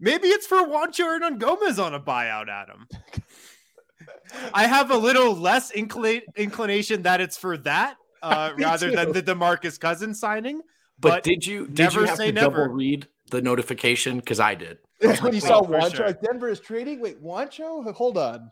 [0.00, 2.88] Maybe it's for Juancho Hernan Gomez on a buyout, Adam.
[4.52, 9.22] I have a little less inclina- inclination that it's for that uh, rather than the
[9.22, 10.60] Demarcus Cousins signing.
[10.98, 12.62] But, But did you did never you have say to never.
[12.62, 14.18] double read the notification?
[14.18, 14.78] Because I did.
[15.20, 16.06] when you saw for Juancho, sure.
[16.06, 17.00] like Denver is trading.
[17.00, 17.92] Wait, Juancho?
[17.94, 18.50] Hold on.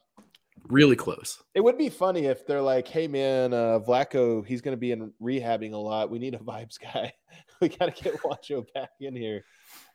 [0.68, 1.42] Really close.
[1.54, 4.92] It would be funny if they're like, "Hey, man, uh, Vlatko, he's going to be
[4.92, 6.10] in rehabbing a lot.
[6.10, 7.12] We need a vibes guy.
[7.60, 9.44] we got to get Juancho back in here."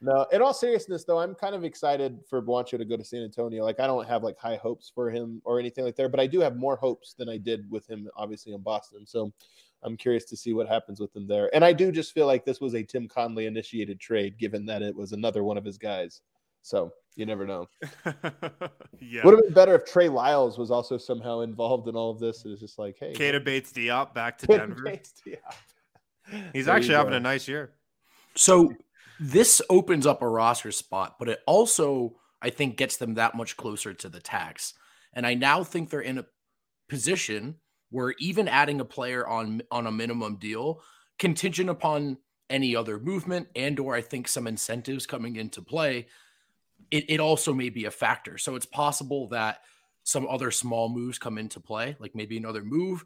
[0.02, 3.24] No, in all seriousness, though, I'm kind of excited for Juancho to go to San
[3.24, 3.64] Antonio.
[3.64, 6.28] Like, I don't have like high hopes for him or anything like that, but I
[6.28, 9.06] do have more hopes than I did with him, obviously in Boston.
[9.06, 9.32] So,
[9.84, 11.54] I'm curious to see what happens with him there.
[11.56, 14.82] And I do just feel like this was a Tim Connelly initiated trade, given that
[14.82, 16.22] it was another one of his guys.
[16.62, 17.68] So you never know.
[19.00, 19.26] yeah.
[19.26, 22.46] Would have been better if Trey Lyles was also somehow involved in all of this.
[22.46, 24.84] It was just like, hey, Keita Bates Diop back to Keita Denver.
[24.84, 25.36] Bates, yeah.
[26.54, 27.72] He's There actually having a nice year.
[28.36, 28.72] So
[29.20, 33.58] this opens up a roster spot, but it also, I think, gets them that much
[33.58, 34.76] closer to the tax.
[35.12, 36.26] And I now think they're in a
[36.88, 37.56] position
[37.90, 40.84] where even adding a player on on a minimum deal,
[41.18, 42.18] contingent upon
[42.50, 46.08] any other movement and or I think some incentives coming into play,
[46.92, 48.38] it, it also may be a factor.
[48.38, 49.62] So it's possible that
[50.04, 53.04] some other small moves come into play, like maybe another move,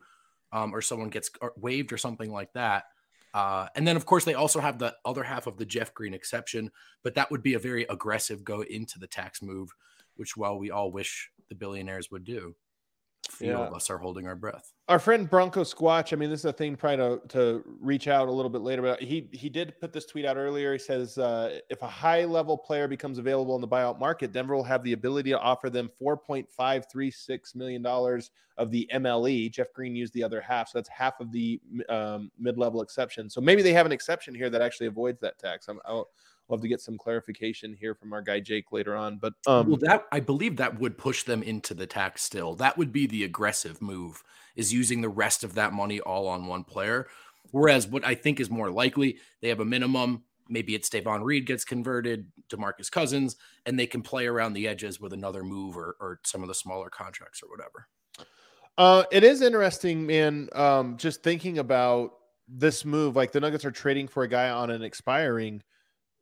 [0.52, 2.86] um, or someone gets waived or something like that.
[3.34, 6.14] Uh, and then, of course, they also have the other half of the Jeff Green
[6.14, 6.70] exception,
[7.02, 9.74] but that would be a very aggressive go into the tax move,
[10.16, 12.56] which, while we all wish the billionaires would do,
[13.30, 13.60] few Yeah.
[13.60, 14.74] of us are holding our breath.
[14.92, 16.12] Our friend Bronco Squatch.
[16.12, 18.82] I mean, this is a thing probably to, to reach out a little bit later,
[18.82, 20.74] but he he did put this tweet out earlier.
[20.74, 24.54] He says, uh, if a high level player becomes available in the buyout market, Denver
[24.54, 28.70] will have the ability to offer them four point five three six million dollars of
[28.70, 29.50] the MLE.
[29.50, 33.30] Jeff Green used the other half, so that's half of the um, mid level exception.
[33.30, 35.70] So maybe they have an exception here that actually avoids that tax.
[35.70, 35.80] I'm,
[36.52, 39.18] I'll love to get some clarification here from our guy Jake later on.
[39.18, 42.56] But um, well, that I believe that would push them into the tax still.
[42.56, 44.22] That would be the aggressive move,
[44.56, 47.08] is using the rest of that money all on one player.
[47.52, 50.24] Whereas what I think is more likely, they have a minimum.
[50.50, 55.00] Maybe it's Davon Reed gets converted, Demarcus Cousins, and they can play around the edges
[55.00, 57.88] with another move or, or some of the smaller contracts or whatever.
[58.78, 60.50] Uh, it is interesting, man.
[60.54, 62.12] Um, just thinking about
[62.50, 65.64] this move, like the Nuggets are trading for a guy on an expiring.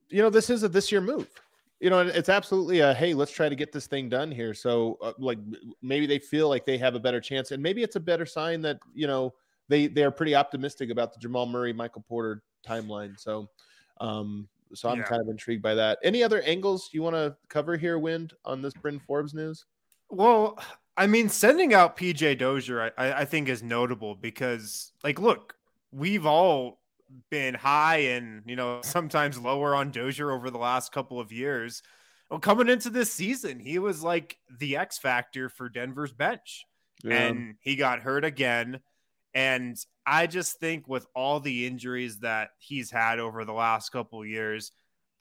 [0.09, 1.29] You know, this is a this year move.
[1.79, 4.53] You know, it's absolutely a hey, let's try to get this thing done here.
[4.53, 5.39] So, uh, like,
[5.81, 8.61] maybe they feel like they have a better chance, and maybe it's a better sign
[8.63, 9.33] that you know
[9.69, 13.17] they they are pretty optimistic about the Jamal Murray, Michael Porter timeline.
[13.17, 13.49] So,
[14.01, 15.03] um, so I'm Yeah.
[15.03, 15.99] kind of intrigued by that.
[16.03, 19.65] Any other angles you want to cover here, Wind, on this Bryn Forbes news?
[20.09, 20.59] Well,
[20.97, 25.55] I mean, sending out PJ Dozier, I, I think, is notable because, like, look,
[25.91, 26.78] we've all
[27.29, 31.81] been high and you know sometimes lower on Dozier over the last couple of years.
[32.29, 36.63] Well, coming into this season, he was like the X factor for Denver's bench,
[37.03, 38.81] and he got hurt again.
[39.33, 44.21] And I just think with all the injuries that he's had over the last couple
[44.21, 44.71] of years,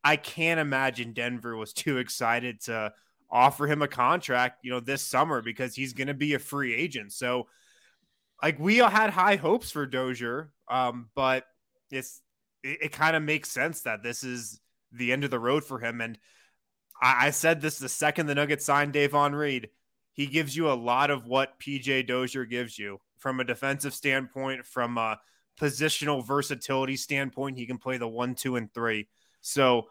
[0.04, 2.92] I can't imagine Denver was too excited to
[3.30, 6.74] offer him a contract, you know, this summer because he's going to be a free
[6.74, 7.12] agent.
[7.12, 7.46] So,
[8.42, 11.44] like, we all had high hopes for Dozier, um, but
[11.90, 12.20] it's
[12.62, 14.60] it, it kind of makes sense that this is
[14.92, 16.00] the end of the road for him.
[16.00, 16.18] And
[17.00, 19.68] I, I said this the second the Nuggets signed Davon Reed.
[20.12, 24.66] He gives you a lot of what PJ Dozier gives you from a defensive standpoint,
[24.66, 25.18] from a
[25.60, 27.56] positional versatility standpoint.
[27.56, 29.08] He can play the one, two, and three.
[29.40, 29.88] So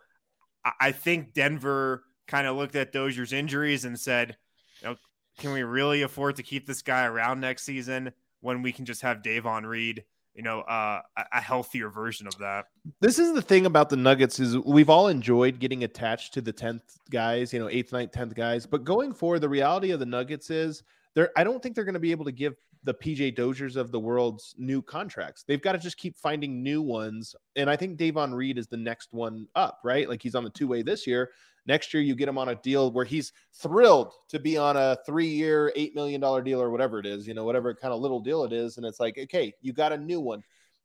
[0.80, 4.38] I- think Denver kind of looked at Dozier's injuries and said,
[4.82, 4.96] you know,
[5.40, 9.02] can we really afford to keep this guy around next season when we can just
[9.02, 10.04] have Davon Reed,
[10.38, 11.02] you know, uh,
[11.34, 12.68] a, healthier version of that?
[13.02, 16.54] this is the thing about the Nuggets is we've all enjoyed getting attached to the
[16.54, 20.06] 10th guys, you know, 8th, 9th, 10th guys, but going forward the reality of the
[20.06, 20.84] Nuggets is
[21.16, 23.92] they're I don't think they're going to be able to give the PJ Doziers of
[23.92, 25.44] the world's new contracts.
[25.44, 28.78] They've got to just keep finding new ones and I think Davon Reed is the
[28.78, 30.08] next one up, right?
[30.08, 31.32] Like he's on the two-way this year.
[31.68, 34.98] Next year you get him on a deal where he's thrilled to be on a
[35.08, 38.22] 3-year, 8 million dollar deal or whatever it is, you know, whatever kind of little
[38.22, 40.42] deal it is and it's like, okay, you got a new one.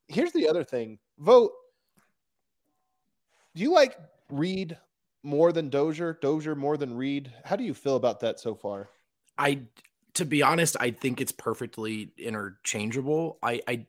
[0.08, 0.98] Here's the other thing.
[1.18, 1.52] Vogt
[3.54, 3.96] do you like
[4.30, 4.78] Reed
[5.22, 6.18] more than Dozier?
[6.20, 7.32] Dozier more than Reed?
[7.44, 8.88] How do you feel about that so far?
[9.36, 9.60] I,
[10.14, 13.38] to be honest, I think it's perfectly interchangeable.
[13.42, 13.86] I, I,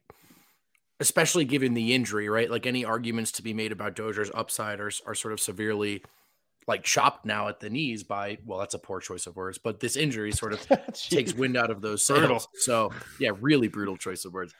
[0.99, 2.51] especially given the injury, right?
[2.51, 6.03] Like any arguments to be made about Dozier's upside are, are sort of severely
[6.67, 9.79] like chopped now at the knees by, well, that's a poor choice of words, but
[9.79, 12.39] this injury sort of takes wind out of those Brutal.
[12.39, 12.47] sails.
[12.59, 14.53] So yeah, really brutal choice of words.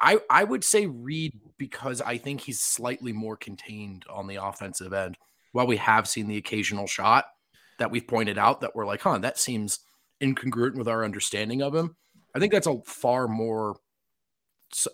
[0.00, 4.92] I I would say Reed because I think he's slightly more contained on the offensive
[4.92, 5.16] end.
[5.52, 7.24] While we have seen the occasional shot
[7.78, 9.80] that we've pointed out that we're like, huh, that seems
[10.22, 11.96] incongruent with our understanding of him.
[12.34, 13.76] I think that's a far more.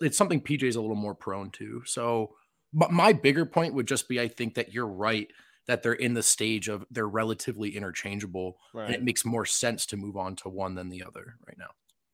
[0.01, 1.83] It's something PJ is a little more prone to.
[1.85, 2.35] So,
[2.73, 5.29] but my bigger point would just be, I think that you're right
[5.67, 8.87] that they're in the stage of they're relatively interchangeable, right.
[8.87, 11.71] and it makes more sense to move on to one than the other right now.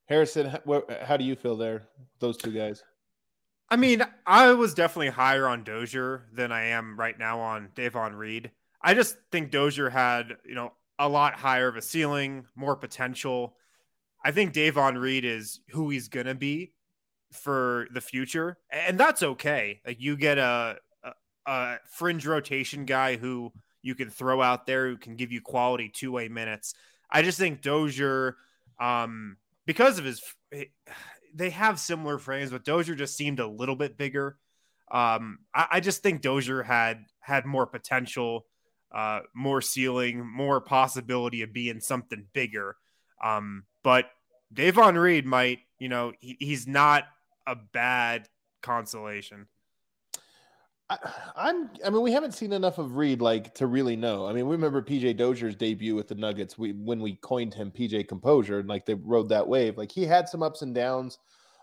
[0.06, 0.58] Harrison,
[1.02, 1.88] how do you feel there?
[2.18, 2.82] Those two guys.
[3.70, 8.14] I mean, I was definitely higher on Dozier than I am right now on Davon
[8.14, 8.50] Reed.
[8.80, 13.54] I just think Dozier had, you know, a lot higher of a ceiling, more potential.
[14.24, 16.72] I think Davon Reed is who he's gonna be
[17.32, 19.80] for the future, and that's okay.
[19.86, 20.78] Like you get a,
[21.48, 25.90] a, fringe rotation guy who you can throw out there who can give you quality
[25.92, 26.74] two way minutes.
[27.10, 28.36] I just think Dozier,
[28.78, 30.22] um, because of his,
[31.34, 34.36] they have similar frames, but Dozier just seemed a little bit bigger.
[34.90, 38.46] Um, I, I just think Dozier had had more potential,
[38.94, 42.76] uh, more ceiling, more possibility of being something bigger.
[43.22, 44.10] Um, but
[44.52, 47.04] Davon Reed might, you know, he, he's not
[47.46, 48.28] a bad
[48.62, 49.46] consolation.
[50.90, 54.26] I, am I mean, we haven't seen enough of Reed like to really know.
[54.26, 56.56] I mean, we remember PJ Dozier's debut with the Nuggets.
[56.56, 59.76] We when we coined him PJ Composure, and like they rode that wave.
[59.76, 61.18] Like he had some ups and downs.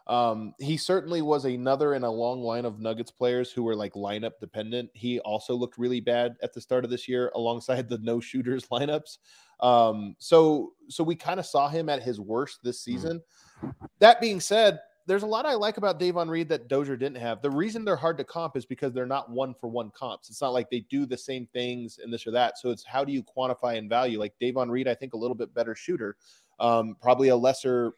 [0.08, 3.94] Um, he certainly was another in a long line of Nuggets players who were like
[3.94, 4.92] lineup dependent.
[4.94, 8.68] He also looked really bad at the start of this year alongside the no shooters
[8.68, 9.18] lineups.
[9.60, 12.84] Um, so so we kind of saw him at his worst this mm.
[12.84, 13.22] season.
[13.64, 13.86] Mm-hmm.
[14.00, 17.42] That being said, there's a lot I like about Davon Reed that Dozier didn't have.
[17.42, 20.30] The reason they're hard to comp is because they're not one for one comps.
[20.30, 22.58] It's not like they do the same things and this or that.
[22.58, 24.20] So it's how do you quantify and value?
[24.20, 26.18] Like Davon Reed, I think a little bit better shooter,
[26.60, 27.94] um, probably a lesser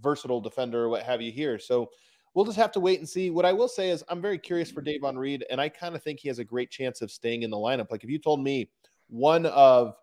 [0.00, 1.58] versatile defender, or what have you here.
[1.58, 1.90] So
[2.34, 3.30] we'll just have to wait and see.
[3.30, 6.02] What I will say is I'm very curious for Davon Reed, and I kind of
[6.02, 7.90] think he has a great chance of staying in the lineup.
[7.90, 8.68] Like if you told me
[9.08, 9.94] one of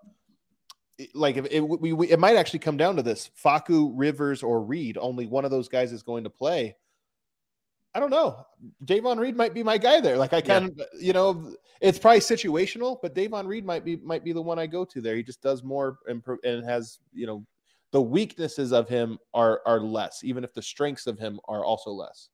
[1.13, 4.61] like if it, we, we, it might actually come down to this Facu, Rivers, or
[4.61, 4.97] Reed.
[4.97, 6.75] Only one of those guys is going to play.
[7.93, 8.45] I don't know.
[8.85, 10.17] Davon Reed might be my guy there.
[10.17, 10.83] Like I kind yeah.
[10.83, 14.59] of, you know, it's probably situational, but Davon Reed might be might be the one
[14.59, 15.15] I go to there.
[15.15, 17.43] He just does more and, and has, you know,
[17.91, 21.89] the weaknesses of him are are less, even if the strengths of him are also
[21.91, 22.29] less.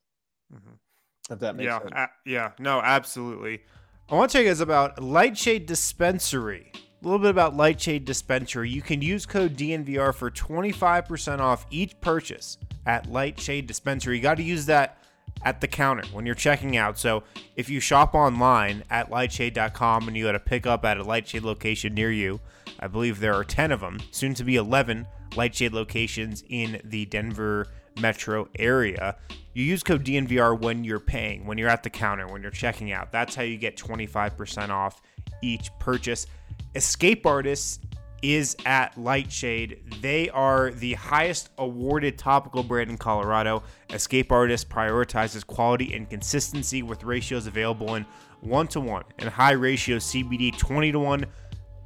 [0.54, 1.32] Mm-hmm.
[1.32, 1.92] If that makes yeah, sense.
[1.94, 3.62] A- yeah, no, absolutely.
[4.10, 6.72] I want to tell you guys about Lightshade Dispensary
[7.04, 8.70] a little bit about Lightshade Dispensary.
[8.70, 14.16] You can use code DNVR for 25% off each purchase at Lightshade Dispensary.
[14.16, 14.98] You got to use that
[15.44, 16.98] at the counter when you're checking out.
[16.98, 17.22] So
[17.56, 21.42] if you shop online at lightshade.com and you got to pick up at a Lightshade
[21.42, 22.40] location near you,
[22.80, 27.04] I believe there are 10 of them, soon to be 11 Lightshade locations in the
[27.04, 27.66] Denver
[28.00, 29.16] metro area.
[29.52, 32.92] You use code DNVR when you're paying, when you're at the counter, when you're checking
[32.92, 33.12] out.
[33.12, 35.00] That's how you get 25% off
[35.42, 36.26] each purchase.
[36.74, 37.78] Escape Artists
[38.20, 39.80] is at Lightshade.
[40.00, 43.62] They are the highest awarded topical brand in Colorado.
[43.90, 48.04] Escape Artists prioritizes quality and consistency with ratios available in
[48.40, 51.26] 1 to 1 and high ratio CBD 20 to 1.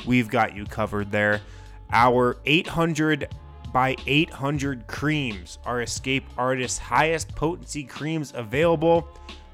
[0.07, 1.43] We've got you covered there.
[1.91, 3.29] Our 800
[3.73, 9.09] by 800 creams are Escape Artists' highest potency creams available.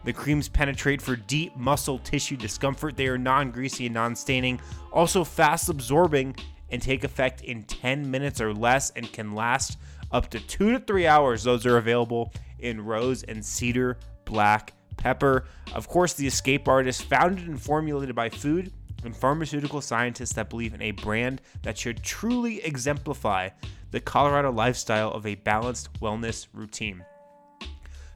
[0.05, 2.97] The creams penetrate for deep muscle tissue discomfort.
[2.97, 4.61] They are non greasy and non staining,
[4.93, 6.37] also fast absorbing
[6.71, 9.79] and take effect in 10 minutes or less and can last
[10.13, 11.45] up to two to three hours.
[11.45, 15.45] Those are available in rose and cedar black pepper.
[15.75, 18.73] Of course, the Escape Artist, founded and formulated by food
[19.05, 23.51] and pharmaceutical scientists that believe in a brand that should truly exemplify
[23.91, 27.05] the Colorado lifestyle of a balanced wellness routine.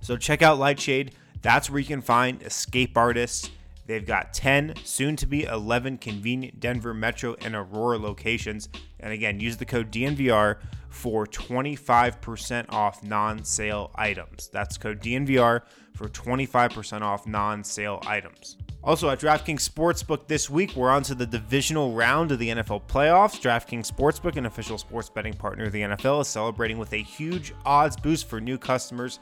[0.00, 1.14] So check out Lightshade.
[1.42, 3.50] That's where you can find escape artists.
[3.86, 8.68] They've got 10, soon to be 11 convenient Denver Metro and Aurora locations.
[9.00, 10.58] And again, use the code DNVR
[10.90, 14.50] for 25% off non sale items.
[14.52, 15.62] That's code DNVR
[15.94, 18.56] for 25% off non sale items.
[18.82, 22.82] Also at DraftKings Sportsbook this week, we're on to the divisional round of the NFL
[22.84, 23.40] playoffs.
[23.40, 27.52] DraftKings Sportsbook, an official sports betting partner of the NFL, is celebrating with a huge
[27.66, 29.18] odds boost for new customers.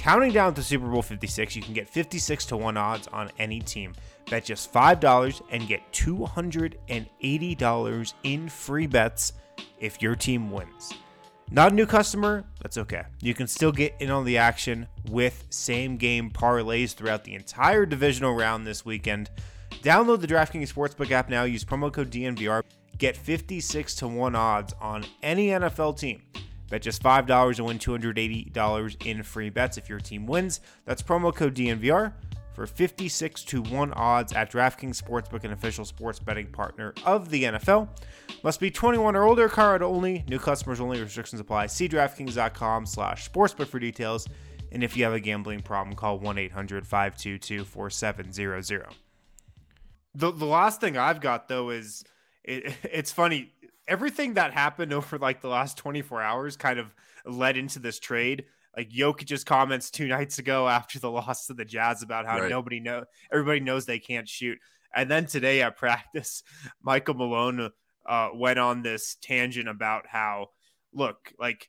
[0.00, 3.60] Counting down to Super Bowl 56, you can get 56 to 1 odds on any
[3.60, 3.92] team.
[4.30, 9.34] Bet just $5 and get $280 in free bets
[9.78, 10.94] if your team wins.
[11.50, 12.46] Not a new customer?
[12.62, 13.02] That's okay.
[13.20, 17.84] You can still get in on the action with same game parlays throughout the entire
[17.84, 19.28] divisional round this weekend.
[19.82, 21.44] Download the DraftKings Sportsbook app now.
[21.44, 22.62] Use promo code DNVR.
[22.96, 26.22] Get 56 to 1 odds on any NFL team.
[26.70, 30.60] Bet just $5 and win $280 in free bets if your team wins.
[30.86, 32.14] That's promo code DNVR
[32.54, 37.44] for 56 to 1 odds at DraftKings Sportsbook, an official sports betting partner of the
[37.44, 37.88] NFL.
[38.42, 41.66] Must be 21 or older, card only, new customers only, restrictions apply.
[41.66, 44.26] See DraftKings.com slash sportsbook for details.
[44.72, 48.86] And if you have a gambling problem, call 1 800 522 4700.
[50.14, 52.04] The the last thing I've got though is
[52.44, 53.52] it, it's funny.
[53.90, 56.94] Everything that happened over like the last 24 hours kind of
[57.26, 58.44] led into this trade.
[58.76, 62.50] Like Jokic's comments two nights ago after the loss to the Jazz about how Right.
[62.50, 64.58] nobody know everybody knows they can't shoot.
[64.94, 66.42] And then today at practice,
[66.82, 67.70] Michael Malone
[68.06, 70.48] uh, went on this tangent about how
[70.92, 71.68] look, like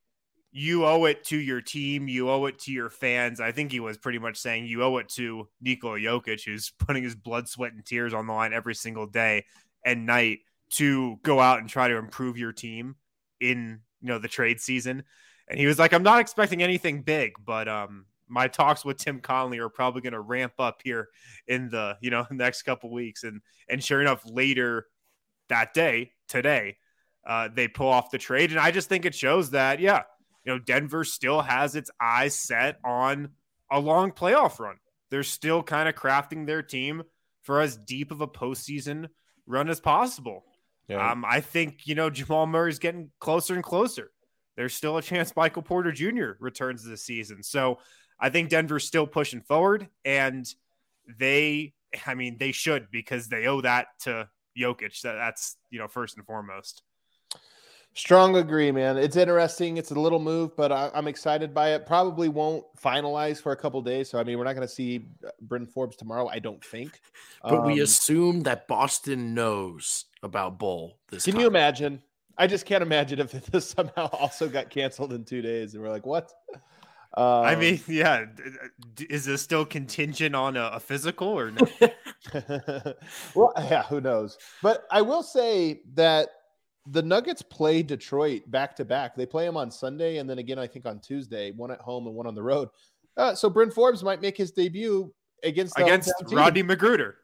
[0.51, 3.39] you owe it to your team, you owe it to your fans.
[3.39, 7.03] I think he was pretty much saying you owe it to Nikola Jokic, who's putting
[7.03, 9.45] his blood, sweat, and tears on the line every single day
[9.85, 10.39] and night
[10.71, 12.95] to go out and try to improve your team
[13.39, 15.03] in you know the trade season.
[15.47, 19.19] And he was like, I'm not expecting anything big, but um my talks with Tim
[19.19, 21.09] Connelly are probably going to ramp up here
[21.47, 23.23] in the you know next couple weeks.
[23.23, 24.87] And and sure enough, later
[25.49, 26.77] that day, today,
[27.27, 28.51] uh, they pull off the trade.
[28.51, 30.03] And I just think it shows that, yeah,
[30.43, 33.29] you know, Denver still has its eyes set on
[33.69, 34.77] a long playoff run.
[35.09, 37.03] They're still kind of crafting their team
[37.43, 39.09] for as deep of a postseason
[39.45, 40.45] run as possible.
[40.99, 44.11] Um, I think, you know, Jamal Murray's getting closer and closer.
[44.57, 46.31] There's still a chance Michael Porter Jr.
[46.39, 47.43] returns this season.
[47.43, 47.79] So
[48.19, 50.45] I think Denver's still pushing forward and
[51.17, 51.73] they,
[52.05, 55.01] I mean, they should because they owe that to Jokic.
[55.01, 56.83] That's, you know, first and foremost.
[57.93, 58.97] Strong agree, man.
[58.97, 59.75] It's interesting.
[59.75, 61.85] It's a little move, but I, I'm excited by it.
[61.85, 64.09] Probably won't finalize for a couple days.
[64.09, 65.07] So I mean, we're not going to see
[65.41, 66.27] Bryn Forbes tomorrow.
[66.27, 66.99] I don't think.
[67.43, 71.41] But we Um, assume that Boston knows about Bol this Can time.
[71.41, 72.01] you imagine?
[72.37, 75.89] I just can't imagine if this somehow also got canceled in two days, and we're
[75.89, 76.31] like, what?
[77.17, 78.25] Um, I mean, yeah.
[79.09, 81.67] Is this still contingent on a, a physical or no?
[83.35, 84.37] well, yeah, who knows?
[84.63, 86.29] But I will say that
[86.87, 89.15] the Nuggets play Detroit back to back.
[89.15, 92.07] They play them on Sunday and then again, I think on Tuesday, one at home
[92.07, 92.69] and one on the road.
[93.17, 95.13] Uh, so Bryn Forbes might make his debut
[95.43, 96.13] against against.
[96.31, 97.15] Rodney McGruder?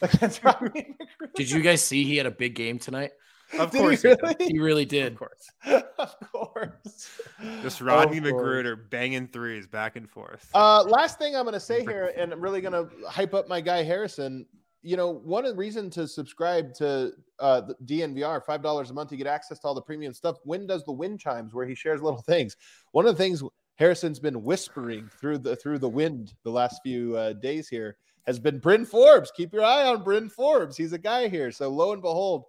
[0.00, 1.34] Against Rodney McGruder.
[1.34, 3.10] Did you guys see he had a big game tonight?
[3.58, 4.36] Of Did course, he really?
[4.40, 5.50] He really of course.
[5.98, 7.20] of course.
[7.62, 8.34] Just Rodney Of course.
[8.34, 10.48] McGruder banging threes back and forth.
[10.54, 13.48] Uh, last thing I'm going to say here, and I'm really going to hype up
[13.48, 14.46] my guy Harrison.
[14.82, 18.94] You know, one of the reason to subscribe to uh, the DNVR, five dollars a
[18.94, 20.36] month, you get access to all the premium stuff.
[20.44, 22.56] Win does the wind chimes, where he shares little things.
[22.92, 23.42] One of the things
[23.76, 27.96] Harrison's been whispering through the through the wind the last few uh, days here
[28.28, 29.32] has been Bryn Forbes.
[29.36, 30.76] Keep your eye on Bryn Forbes.
[30.76, 31.50] He's a guy here.
[31.50, 32.44] So lo and behold,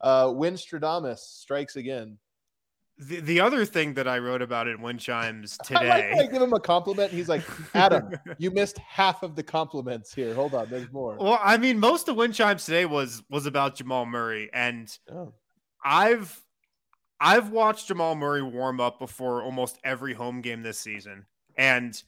[0.00, 2.16] uh, Winstradamus strikes again.
[2.98, 6.14] the, the other thing that I wrote about in Wind Chimes I like today.
[6.20, 7.10] I give him a compliment.
[7.12, 7.42] He's like,
[7.74, 10.32] Adam, you missed half of the compliments here.
[10.34, 11.16] Hold on, there's more.
[11.18, 15.32] well, I mean, most of Wind Chimes today was was about Jamal Murray, and Oh.
[15.84, 16.40] I've
[17.20, 21.26] I've watched Jamal Murray warm up before almost every home game this season,
[21.56, 22.00] and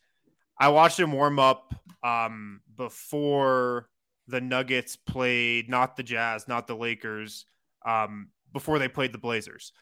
[0.59, 3.89] I watched him warm up um, before
[4.29, 7.47] the Nuggets played not the Jazz, not the Lakers,
[7.85, 9.73] um, before they played the Blazers,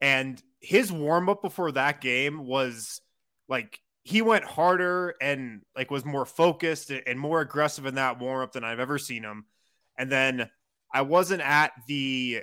[0.00, 3.00] and his warm up before that game was
[3.48, 8.42] like he went harder and like was more focused and more aggressive in that warm
[8.42, 9.46] up than I've ever seen him,
[9.96, 10.50] and then
[10.92, 12.42] I wasn't at the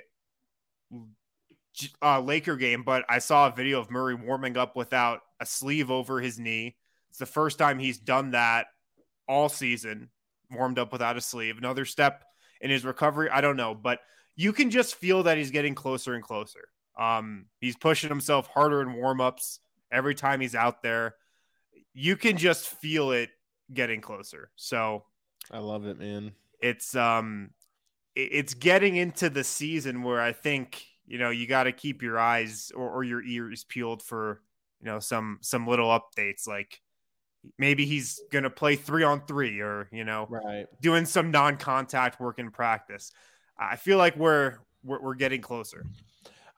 [2.02, 5.90] uh, Laker game, but I saw a video of Murray warming up without a sleeve
[5.90, 6.76] over his knee.
[7.12, 8.68] It's the first time he's done that
[9.28, 10.08] all season,
[10.50, 11.58] warmed up without a sleeve.
[11.58, 12.24] Another step
[12.62, 13.28] in his recovery.
[13.28, 14.00] I don't know, but
[14.34, 16.68] you can just feel that he's getting closer and closer.
[16.98, 19.58] Um, he's pushing himself harder in warmups
[19.90, 21.16] every time he's out there.
[21.92, 23.28] You can just feel it
[23.74, 24.50] getting closer.
[24.56, 25.04] So
[25.50, 26.32] I love it, man.
[26.62, 27.50] it's um
[28.14, 32.18] it's getting into the season where I think you know you got to keep your
[32.18, 34.40] eyes or, or your ears peeled for
[34.80, 36.81] you know some some little updates like
[37.58, 40.66] maybe he's gonna play three on three or you know Right.
[40.80, 43.12] doing some non-contact work in practice.
[43.58, 45.84] I feel like we're we're, we're getting closer.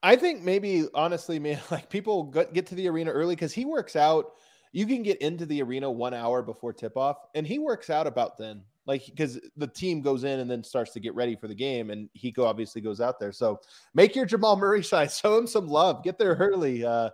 [0.03, 3.65] I think maybe honestly, man, like people get get to the arena early because he
[3.65, 4.33] works out.
[4.73, 8.07] You can get into the arena one hour before tip off, and he works out
[8.07, 8.63] about then.
[8.87, 11.91] Like because the team goes in and then starts to get ready for the game,
[11.91, 13.33] and he obviously goes out there.
[13.33, 13.61] So
[13.95, 17.11] make your Jamal Murray side, show him some love, get there early, uh,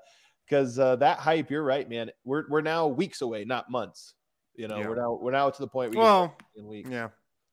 [0.51, 1.51] because uh, that hype.
[1.51, 2.11] You're right, man.
[2.25, 4.15] We're we're now weeks away, not months.
[4.57, 4.89] You know, Yeah.
[4.89, 6.91] we're now we're now to the point where Well, in weeks.
[6.91, 7.09] yeah,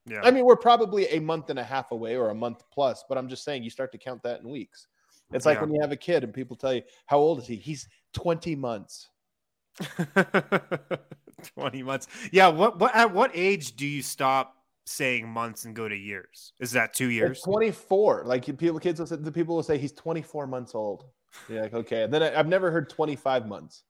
[0.07, 0.21] yeah.
[0.23, 3.17] I mean, we're probably a month and a half away or a month plus, but
[3.17, 4.87] I'm just saying you start to count that in weeks.
[5.31, 5.61] It's like Yeah.
[5.61, 7.55] when you have a kid and people tell you, How old is he?
[7.55, 9.09] He's 20 months.
[11.55, 12.07] 20 months.
[12.31, 12.47] Yeah.
[12.47, 16.53] What, what, at what age do you stop saying months and go to years?
[16.59, 17.37] Is that two years?
[17.37, 18.23] It's 24.
[18.25, 21.05] Like people, kids will say, the people will say he's 24 months old.
[21.49, 21.61] Yeah.
[21.61, 22.03] Like, okay.
[22.03, 23.83] And then I, have never heard 25 months.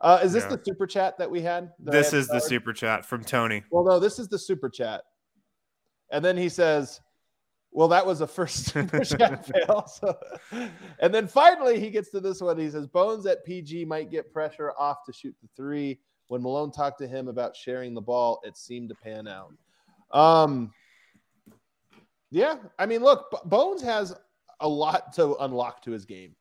[0.00, 0.56] Uh, is this yeah.
[0.56, 1.72] the super chat that we had?
[1.78, 3.64] This is the super chat from Tony.
[3.70, 5.02] Well, no, this is the super chat.
[6.10, 7.00] And then he says,
[7.72, 9.86] well, that was a first super chat fail.
[9.86, 10.16] So,
[11.00, 12.58] and then finally he gets to this one.
[12.58, 16.00] He says, Bones at PG might get pressure off to shoot the three.
[16.28, 19.52] When Malone talked to him about sharing the ball, it seemed to pan out.
[20.10, 20.72] Um,
[22.30, 24.14] yeah, I mean, look, Bones has
[24.60, 26.34] a lot to unlock to his game.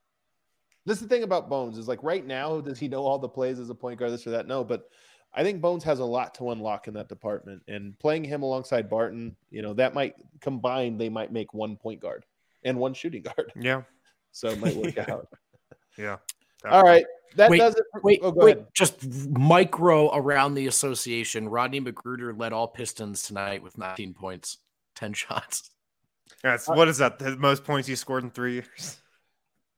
[0.88, 3.28] This is the thing about Bones is like right now, does he know all the
[3.28, 4.48] plays as a point guard, this or that?
[4.48, 4.90] No, but
[5.34, 7.62] I think Bones has a lot to unlock in that department.
[7.68, 12.00] And playing him alongside Barton, you know, that might combine, they might make one point
[12.00, 12.26] guard
[12.64, 13.52] and one shooting guard.
[13.56, 13.84] Yeah.
[14.34, 15.28] So it might work out.
[15.98, 16.18] Yeah.
[16.62, 16.78] Definitely.
[16.78, 17.06] All right.
[17.38, 17.84] That wait, does it.
[17.92, 18.58] For, wait, oh, wait.
[18.58, 18.68] Ahead.
[18.76, 21.50] Just micro around the association.
[21.50, 24.60] Rodney McGruder led all Pistons tonight with 19 points,
[24.96, 25.72] 10 shots.
[26.44, 27.18] That's what is that?
[27.18, 29.00] The most points he scored in three years.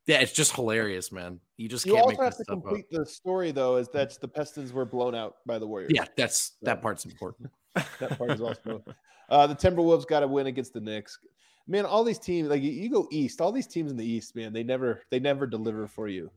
[0.09, 1.39] Yeah, it's just hilarious, man.
[1.57, 2.99] You just you can't also have to complete up.
[2.99, 5.91] the story though, is that the Pistons were blown out by the Warriors.
[5.93, 7.51] Yeah, that's so, that part's important.
[7.75, 8.83] that part is also.
[9.29, 11.19] Uh, the Timberwolves got to win against the Knicks.
[11.67, 14.51] Man, all these teams, like you go East, all these teams in the East, man,
[14.51, 16.31] they never they never deliver for you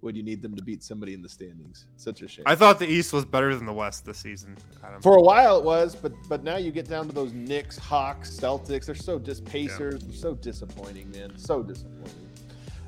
[0.00, 1.84] when you need them to beat somebody in the standings.
[1.96, 2.44] Such a shame.
[2.46, 4.56] I thought the East was better than the West this season.
[5.02, 8.30] For a while it was, but but now you get down to those Knicks, Hawks,
[8.30, 8.86] Celtics.
[8.86, 10.02] They're so dis Pacers.
[10.08, 10.18] Yeah.
[10.18, 11.36] so disappointing, man.
[11.36, 12.27] So disappointing.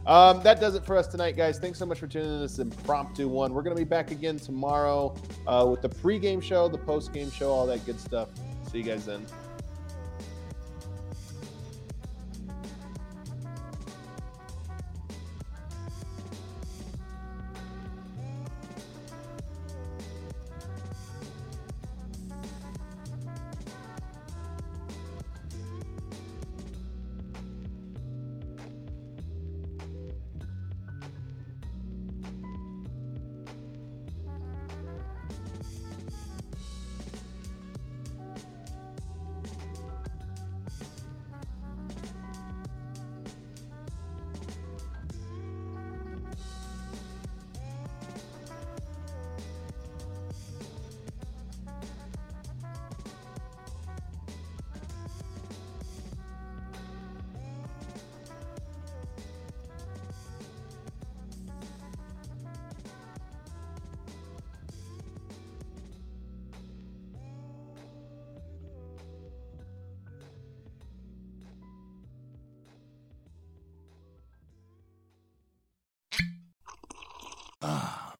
[0.06, 1.58] Um, that does it for us tonight, guys.
[1.58, 3.52] Thanks so much for tuning in this impromptu one.
[3.52, 5.14] We're going to be back again tomorrow
[5.46, 8.28] uh, with the pregame show, the postgame show, all that good stuff.
[8.70, 9.24] See you guys then.